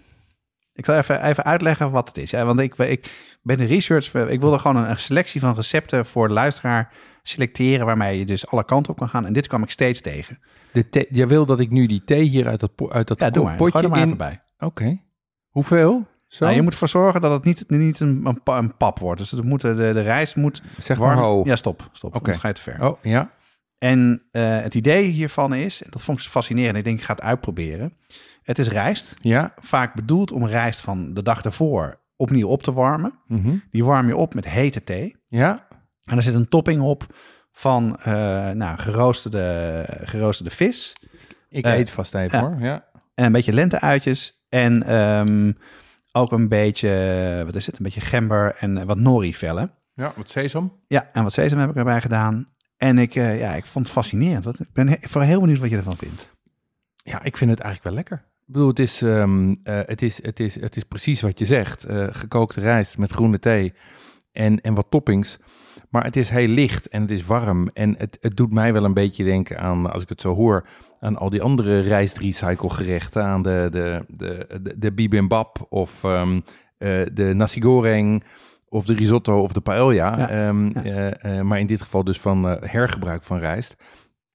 [0.72, 2.30] Ik zal even, even uitleggen wat het is.
[2.30, 3.10] Ja, want ik, ik
[3.42, 7.86] ben de research, ik wilde gewoon een, een selectie van recepten voor de luisteraar selecteren,
[7.86, 9.26] waarmee je dus alle kanten op kan gaan.
[9.26, 10.38] En dit kwam ik steeds tegen.
[10.72, 13.30] De thee, jij wil dat ik nu die thee hier uit dat, uit dat Ja,
[13.30, 13.56] doe maar.
[13.56, 14.20] potje er maar in...
[14.58, 15.00] Oké.
[15.48, 16.06] Hoeveel?
[16.26, 16.44] Zo?
[16.44, 19.20] Nou, je moet ervoor zorgen dat het niet, niet een, een, pa- een pap wordt.
[19.20, 21.14] Dus het moet, de, de rijst moet zeg warm...
[21.14, 21.42] maar ho.
[21.44, 21.88] Ja, stop.
[21.92, 22.14] Stop.
[22.14, 22.32] Oké.
[22.38, 22.84] Ga je te ver.
[22.88, 23.30] Oh, ja.
[23.80, 26.76] En eh, het idee hiervan is, dat vond ik fascinerend.
[26.76, 27.92] Ik denk, ik ga het uitproberen.
[28.42, 29.14] Het is rijst.
[29.20, 29.54] Ja.
[29.58, 33.12] Vaak bedoeld om rijst van de dag ervoor opnieuw op te warmen.
[33.26, 33.56] Mhm.
[33.70, 35.16] Die warm je op met hete thee.
[35.28, 35.66] Ja.
[36.04, 37.14] En er zit een topping op
[37.52, 40.92] van eh, nou, geroosterde, geroosterde vis.
[41.48, 42.56] Ik Eh, eet vast even hoor.
[42.58, 42.84] Ja.
[43.14, 44.44] En een beetje lenteuitjes.
[44.48, 45.52] En ehm,
[46.12, 47.78] ook een beetje, wat is het?
[47.78, 49.70] Een beetje gember en eh, wat nori-vellen.
[49.94, 50.72] Ja, wat sesam.
[50.86, 52.44] Ja, en wat sesam heb ik erbij gedaan.
[52.80, 54.44] En ik, eh, ja, ik vond het fascinerend.
[54.44, 56.30] Wat, ik ben heel benieuwd wat je ervan vindt.
[56.96, 58.16] Ja, ik vind het eigenlijk wel lekker.
[58.46, 61.44] Ik bedoel, het is, ehm, eh, het is, het is, het is precies wat je
[61.44, 61.84] zegt.
[61.84, 63.72] Eh, gekookte rijst met groene thee
[64.32, 65.38] en, en wat toppings.
[65.90, 67.68] Maar het is heel licht en het is warm.
[67.68, 70.66] En het, het doet mij wel een beetje denken aan, als ik het zo hoor,
[71.00, 73.24] aan al die andere rijstrecycle gerechten.
[73.24, 76.40] Aan de, de, de, de, bibimbap of ehm,
[76.78, 78.24] eh, de nasi goreng
[78.72, 80.16] of de risotto of de paella.
[80.16, 80.82] Ja, Ehm, ja.
[80.82, 83.72] eh, eh, maar in dit geval dus van eh, hergebruik van rijst.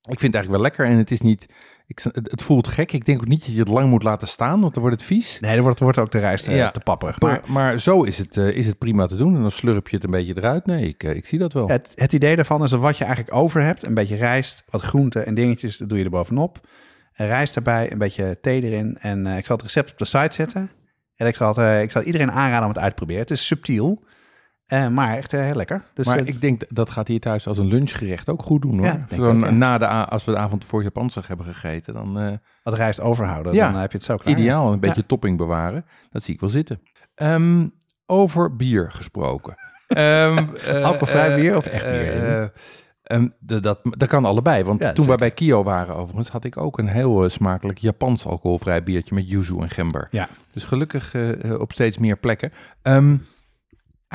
[0.10, 1.46] Ik vind het eigenlijk wel lekker en het is niet...
[1.88, 2.92] Ik, het, voelt gek.
[2.92, 5.08] Ik denk ook niet dat je het lang moet laten staan, want dan wordt het
[5.10, 5.40] vies.
[5.40, 6.72] Nee, er wordt, wordt ook de rijst Ja.
[6.72, 7.20] te papperig.
[7.20, 9.36] Maar, Maar maar zo is het, is het prima te doen.
[9.36, 10.66] En dan slurp je het een beetje eruit.
[10.66, 11.68] Nee, ik, ik zie dat wel.
[11.68, 14.82] het, het idee daarvan is dat wat je eigenlijk over hebt, een beetje rijst, wat
[14.82, 16.68] groenten en dingetjes, dat doe je er bovenop.
[17.14, 18.98] En rijst erbij, een beetje thee erin.
[19.00, 20.72] En ik zal het recept op de site zetten.
[21.16, 23.22] En ik zal, het, ik zal iedereen aanraden om het uit te proberen.
[23.22, 24.04] Het is subtiel,
[24.68, 25.82] eh, maar echt eh, heel lekker.
[25.94, 28.86] Dus maar ik denk dat gaat hier thuis als een lunchgerecht ook goed doen hoor.
[28.86, 29.52] Ja, Gewoon ook, ja.
[29.56, 32.32] na de, als we de avond voor Japansig hebben gegeten, dan eh,
[32.64, 33.72] wat rijst overhouden, Ja.
[33.72, 34.38] dan heb je het zo klaar.
[34.40, 34.74] ideaal.
[34.74, 35.86] Een beetje topping bewaren.
[36.12, 36.82] Dat zie ik wel zitten.
[37.16, 37.68] Ehm,
[38.06, 39.56] over bier gesproken.
[39.88, 40.36] Eh,
[40.84, 41.92] Alcoholvrij bier of echt bier?
[42.02, 42.50] eh, eh,
[43.04, 44.64] ehm, de- dat, dat kan allebei.
[44.64, 45.20] Want Ja, toen wij zeker.
[45.20, 49.58] bij Kio waren overigens, had ik ook een heel smakelijk Japans alcoholvrij biertje met yuzu
[49.60, 50.08] en gember.
[50.12, 50.28] Ja.
[50.54, 51.14] Dus gelukkig
[51.58, 52.52] op steeds meer plekken.
[52.82, 53.16] Ehm,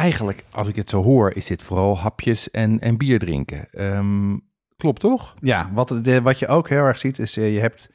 [0.01, 3.70] eigenlijk, als ik het zo hoor, is dit vooral hapjes en, en bier drinken.
[3.70, 4.36] Ehm,
[4.76, 5.34] klopt toch?
[5.40, 7.90] Ja, wat, de, wat je ook heel erg ziet is, eh, je hebt,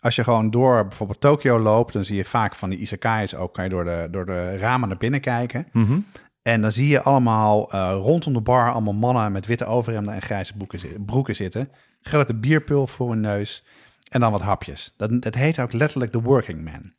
[0.00, 3.54] als je gewoon door bijvoorbeeld Tokio loopt, dan zie je vaak van die izakayas ook,
[3.54, 5.66] kan je door de, door de ramen naar binnen kijken.
[5.72, 5.98] Mhm.
[6.42, 10.22] En dan zie je allemaal eh, rondom de bar allemaal mannen met witte overhemden en
[10.22, 11.70] grijze broeken, broeken zitten.
[12.00, 13.64] Grote bierpul voor hun neus
[14.08, 14.94] en dan wat hapjes.
[14.96, 16.92] Dat, dat heet ook letterlijk de working man.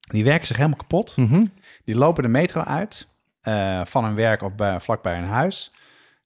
[0.00, 1.16] Die werken zich helemaal kapot.
[1.16, 1.44] Mhm.
[1.84, 3.08] Die lopen de metro uit
[3.44, 5.72] eh, van hun werk of bij, vlakbij hun huis.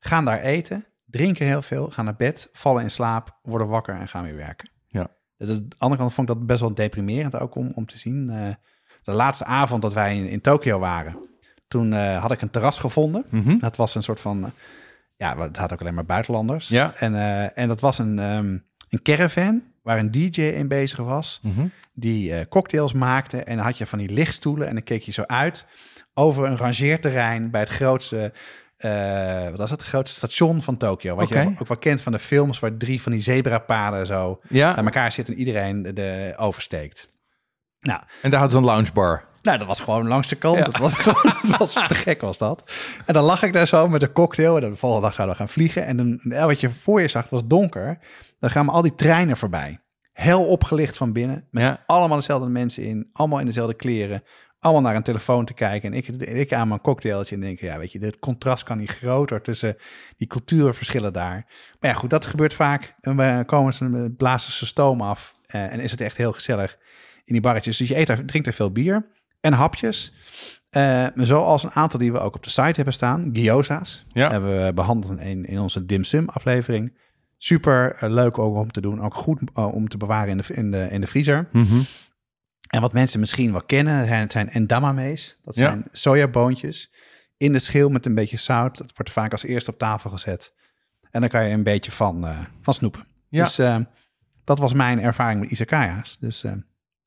[0.00, 4.08] Gaan daar eten, drinken heel veel, gaan naar bed, vallen in slaap, worden wakker en
[4.08, 4.70] gaan weer werken.
[4.86, 5.08] Ja.
[5.36, 7.98] Dus aan de andere kant vond ik dat best wel deprimerend ook om, om te
[7.98, 8.30] zien.
[8.30, 8.54] Eh,
[9.02, 11.16] de laatste avond dat wij in, in Tokio waren,
[11.68, 13.24] toen eh, had ik een terras gevonden.
[13.28, 13.58] Mhm.
[13.58, 14.50] Dat was een soort van, eh,
[15.16, 16.68] ja, het had ook alleen maar buitenlanders.
[16.68, 16.94] Ja.
[16.94, 18.58] En, eh, en dat was een, ehm,
[18.88, 21.66] een caravan waar een DJ in bezig was Mhm.
[21.94, 23.42] die eh, cocktails maakte.
[23.42, 25.66] En dan had je van die lichtstoelen en dan keek je zo uit
[26.18, 28.32] over een rangeerterrein bij het grootste,
[28.76, 31.14] eh, wat was het, het grootste station van Tokio.
[31.14, 34.76] Wat je ook wel kent van de films waar drie van die zebrapaden zo Ja,
[34.76, 37.08] elkaar zitten en iedereen de, de oversteekt.
[37.80, 39.24] Nou, en daar hadden ze een loungebar.
[39.42, 40.58] nou, dat was gewoon langs de kant.
[40.58, 40.64] Ja.
[40.64, 42.72] Dat was gewoon dat was te gek was dat.
[43.06, 44.54] En dan lag ik daar zo met een cocktail.
[44.54, 45.84] En dan de volgende dag zouden we gaan vliegen.
[45.86, 47.98] En dan, wat je voor je zag, was donker.
[48.40, 49.80] Dan gaan we al die treinen voorbij.
[50.12, 51.46] Hel opgelicht van binnen.
[51.50, 51.82] Met Ja.
[51.86, 53.08] allemaal dezelfde mensen in.
[53.12, 54.22] Allemaal in dezelfde kleren.
[54.60, 55.92] Allemaal naar een telefoon te kijken.
[55.92, 58.90] En ik, ik aan mijn cocktailtje en denk, ja, weet je, het contrast kan niet
[58.90, 59.76] groter tussen
[60.16, 61.44] die cultuurverschillen daar.
[61.80, 62.94] Maar ja, goed, dat gebeurt vaak.
[63.00, 65.32] En we komen ze, blazen ze stoom af.
[65.46, 66.78] eh, en is het echt heel gezellig
[67.24, 67.76] in die barretjes.
[67.76, 69.06] Dus je eet daar, drinkt er veel bier
[69.40, 70.12] en hapjes.
[70.70, 73.30] Eh, zoals een aantal die we ook op de site hebben staan.
[73.32, 74.04] Gyoza's.
[74.12, 74.30] Ja.
[74.30, 76.96] Hebben we behandeld in, in onze dim sum aflevering.
[77.36, 79.02] Super eh, leuk ook om te doen.
[79.02, 81.48] Ook goed om te bewaren in de, in de, in de vriezer.
[81.52, 81.80] Mhm.
[82.68, 85.38] En wat mensen misschien wel kennen, zijn, het zijn endamame's.
[85.44, 85.60] Dat Ja.
[85.60, 86.92] zijn sojaboontjes
[87.36, 88.78] in de schil met een beetje zout.
[88.78, 90.52] Dat wordt vaak als eerste op tafel gezet.
[91.10, 93.04] En dan kan je een beetje van, eh, van snoepen.
[93.28, 93.44] Ja.
[93.44, 93.76] Dus eh,
[94.44, 96.18] dat was mijn ervaring met izakaya's.
[96.18, 96.52] Dus eh,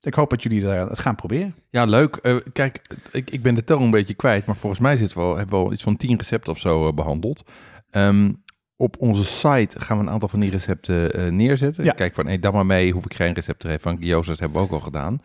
[0.02, 1.56] ik hoop dat jullie dat gaan proberen.
[1.70, 2.42] Ja, leuk.
[2.54, 2.82] Kijk,
[3.12, 5.60] ik, ik ben de tel een beetje kwijt, maar volgens mij zitten we al, hebben
[5.60, 7.44] we al iets van 10 recepten of zo eh, behandeld.
[7.90, 8.32] Ehm,
[8.82, 11.84] op onze site gaan we een aantal van die recepten eh, neerzetten.
[11.84, 11.92] Ja.
[11.92, 13.82] Kijk van, hey, dan maar mee, hoef ik geen recept te geven.
[13.82, 15.22] Van Gyozas hebben we ook al gedaan.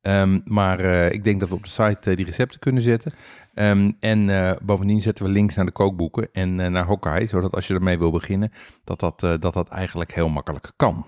[0.00, 3.12] Ehm, maar eh, ik denk dat we op de site eh, die recepten kunnen zetten.
[3.54, 7.74] Ehm, en bovendien zetten we links naar de kookboeken en naar Hokkai, zodat als je
[7.74, 8.52] ermee wil beginnen,
[8.84, 11.06] dat dat, dat, dat eigenlijk heel makkelijk kan.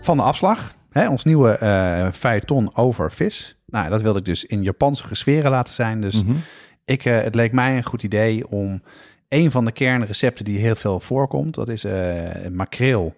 [0.00, 3.61] Van de afslag, hè, ons nieuwe eh feuilleton over vis.
[3.72, 6.00] Nou, dat wilde ik dus in Japanse sferen laten zijn.
[6.00, 6.36] Dus Mhm.
[6.84, 8.82] ik, eh, het leek mij een goed idee om
[9.28, 13.16] een van de kernrecepten die heel veel voorkomt, dat is eh, makreel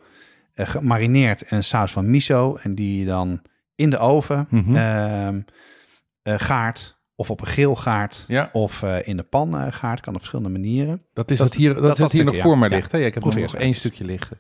[0.55, 2.57] eh, gemarineerd en een saus van miso.
[2.63, 3.43] En die je dan
[3.75, 4.75] in de oven Mhm.
[4.75, 5.29] eh,
[6.39, 8.51] gaart of op een grillgaard Ja.
[8.53, 10.01] of in de pan eh, gaart.
[10.01, 11.03] Kan op verschillende manieren.
[11.13, 12.43] Dat is Dat- het hier, dat, is hier nog ja.
[12.43, 12.75] voor mij Ja.
[12.77, 12.93] ligt.
[12.93, 12.99] Hè?
[12.99, 14.39] Ja, ik heb er Probeer nog eens één stukje liggen.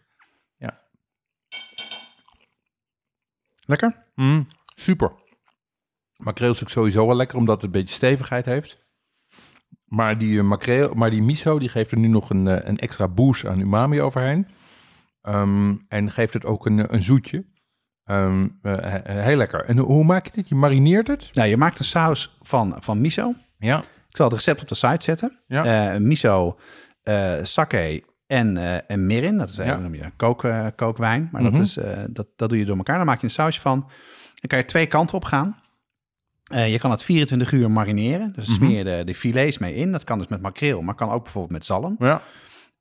[3.67, 4.05] Lekker?
[4.15, 5.13] Mm, super.
[6.17, 8.83] Makreel is ook sowieso wel lekker, omdat het een beetje stevigheid heeft.
[9.85, 12.79] Maar die, eh, makreel, maar die miso die geeft er nu nog een, eh, een
[12.79, 14.47] extra boost aan umami overheen.
[15.23, 17.45] Ehm, en geeft het ook een, een zoetje.
[18.05, 19.65] Ehm, eh, he- heel lekker.
[19.65, 20.49] En hoe maak je dit?
[20.49, 21.31] Je marineert het?
[21.33, 23.35] Nou, je maakt een saus van, van miso.
[23.59, 23.79] Ja.
[23.79, 25.41] Ik zal het recept op de site zetten.
[25.47, 25.93] Ja.
[25.95, 26.59] Eh, miso,
[27.03, 29.37] eh sake en, eh, en mirin.
[29.39, 29.77] Dat is Ja.
[29.77, 31.29] noem je kook, eh, kookwijn.
[31.33, 31.53] Maar Mhm.
[31.53, 32.97] dat, is, eh, dat, dat doe je door elkaar.
[32.97, 33.81] Dan maak je een sausje van.
[34.35, 35.63] Dan kan je twee kanten op gaan.
[36.53, 38.33] Eh, je kan het 24 uur marineren.
[38.33, 38.57] Dus Mhm.
[38.57, 39.93] smeer je de, de filets mee in.
[39.93, 41.97] Dat kan dus met makreel, maar kan ook bijvoorbeeld met zalm.
[41.99, 42.23] Ja.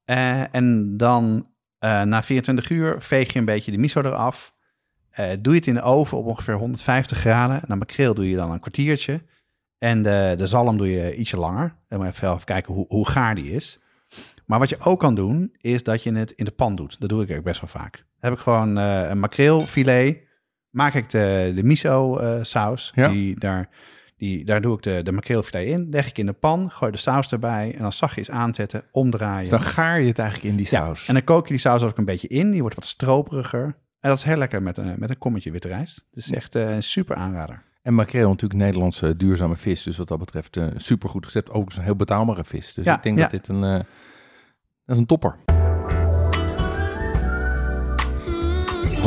[0.03, 1.47] Eh, en dan
[1.80, 4.51] eh, na 24 uur veeg je een beetje de miso eraf.
[5.39, 7.55] Doe je het in de oven op ongeveer 150 graden.
[7.55, 9.22] En dan makreel doe je dan een kwartiertje.
[9.78, 11.76] En de, de zalm doe je ietsje langer.
[11.88, 13.80] En maar even even kijken hoe, hoe gaar die is.
[14.45, 16.99] Maar wat je ook kan doen, is dat je het in de pan doet.
[16.99, 17.93] Dat doe ik eigenlijk best wel vaak.
[17.97, 20.18] Dan heb ik gewoon een makreelfilet.
[20.74, 22.91] Maak ik de, de miso eh, saus.
[22.95, 23.07] Ja.
[23.09, 23.69] Die, daar,
[24.17, 25.88] die, daar doe ik de, de makreelfilet in.
[25.89, 26.71] Leg ik in de pan.
[26.71, 27.74] Gooi de saus erbij.
[27.76, 28.84] En dan zachtjes aanzetten.
[28.91, 29.39] Omdraaien.
[29.39, 31.07] Dus dan gaar je het eigenlijk in die Ja, saus.
[31.07, 32.51] en dan kook je die saus ook een beetje in.
[32.51, 33.63] Die wordt wat stroperiger.
[33.99, 36.07] En dat is heel lekker met een, met een kommetje witte rijst.
[36.11, 37.63] Dus echt eh, een super aanrader.
[37.82, 39.84] En makreel natuurlijk Nederlandse duurzame vis.
[39.84, 41.49] Dus wat dat betreft een supergoed recept.
[41.49, 42.74] Ook een heel betaalbare vis.
[42.74, 43.21] Dus Ja, ik denk ja.
[43.21, 43.74] dat dit een, eh,
[44.86, 45.36] dat is een topper.
[45.45, 45.55] Wat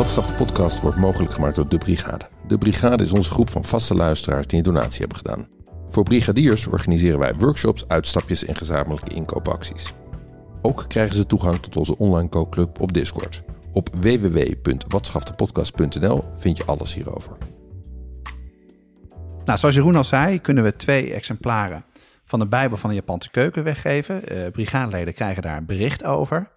[0.04, 2.24] Schaf de podcast wordt mogelijk gemaakt door De Brigade.
[2.46, 5.48] De Brigade is onze groep van vaste luisteraars die een donatie hebben gedaan.
[5.88, 9.92] Voor brigadiers organiseren wij workshops, uitstapjes en gezamenlijke inkoopacties.
[10.62, 13.42] Ook krijgen ze toegang tot onze online kookclub op Discord.
[13.72, 17.36] Op www.watschaftepodcast.nl vind je alles hierover.
[19.44, 21.84] Nou, zoals Jeroen al zei, kunnen we twee exemplaren
[22.24, 24.28] van de Bijbel van de Japanse keuken weggeven.
[24.28, 26.54] Eh brigadeleden krijgen daar een bericht over.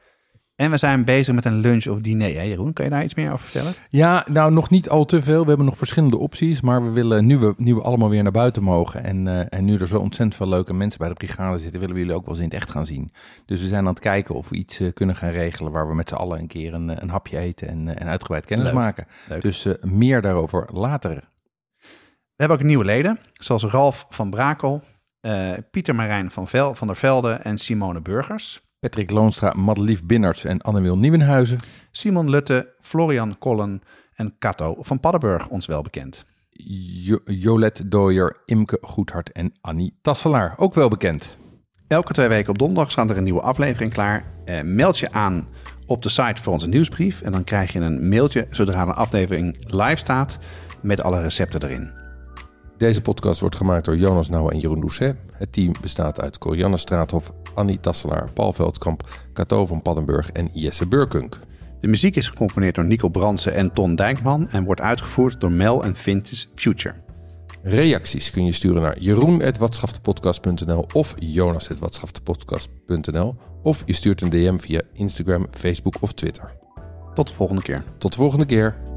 [0.60, 2.34] En we zijn bezig met een lunch of diner.
[2.34, 3.74] Hè, Jeroen, kan je daar iets meer over vertellen?
[3.90, 5.42] Ja, nou nog niet al te veel.
[5.42, 6.62] We hebben nog verschillende opties.
[6.62, 9.04] Maar we willen nu we, nu we allemaal weer naar buiten mogen.
[9.04, 11.96] En, eh, en nu er zo ontzettend veel leuke mensen bij de brigade zitten, willen
[11.96, 13.12] we jullie ook wel eens in het echt gaan zien.
[13.46, 15.96] Dus we zijn aan het kijken of we iets eh, kunnen gaan regelen waar we
[15.96, 18.76] met z'n allen een keer een, eh, een hapje eten en, en uitgebreid kennis Leuk.
[18.76, 19.06] maken.
[19.28, 19.42] Leuk.
[19.42, 21.16] Dus meer daarover later.
[22.36, 24.84] We hebben ook nieuwe leden, zoals Ralf van Brakel,
[25.72, 28.62] Pieter Marijn van, Vel, van der Velde en Simone Burgers.
[28.80, 31.60] Patrick Loonstra, Madelief Binnerts en Annemiel Nieuwenhuizen.
[31.92, 33.82] Simon Lutte, Florian Kollen
[34.14, 36.26] en Kato van Paddenburg, ons wel bekend.
[37.04, 40.54] Jo- Jolette Dooyer, Imke Goedhart en Annie Tasselaar.
[40.58, 41.38] Ook wel bekend.
[41.88, 44.24] Elke twee weken op donderdag staat er een nieuwe aflevering klaar.
[44.46, 45.48] Eh, meld je aan
[45.86, 47.22] op de site voor onze nieuwsbrief.
[47.22, 50.40] En dan krijg je een mailtje zodra een aflevering live staat
[50.82, 51.92] met alle recepten erin.
[52.78, 55.16] Deze podcast wordt gemaakt door Jonas Nouwen en Jeroen Doucet.
[55.34, 60.88] Het team bestaat uit Corianne Straathof, Annie Tasselaar, Paul Veldkamp, Cato van Paddenburg en Jesse
[60.88, 61.40] Burkunk.
[61.80, 65.84] De muziek is gecomponeerd door Nico Brandsen en Ton Dijkman en wordt uitgevoerd door Mel
[65.84, 66.96] en Vintage Future.
[67.62, 75.48] Reacties kun je sturen naar jeroen.watschaftepodcast.nl of jonas.watschaftepodcast.nl of je stuurt een DM via Instagram,
[75.52, 76.58] Facebook of Twitter.
[77.14, 77.84] Tot de volgende keer.
[77.98, 78.89] Tot de volgende keer.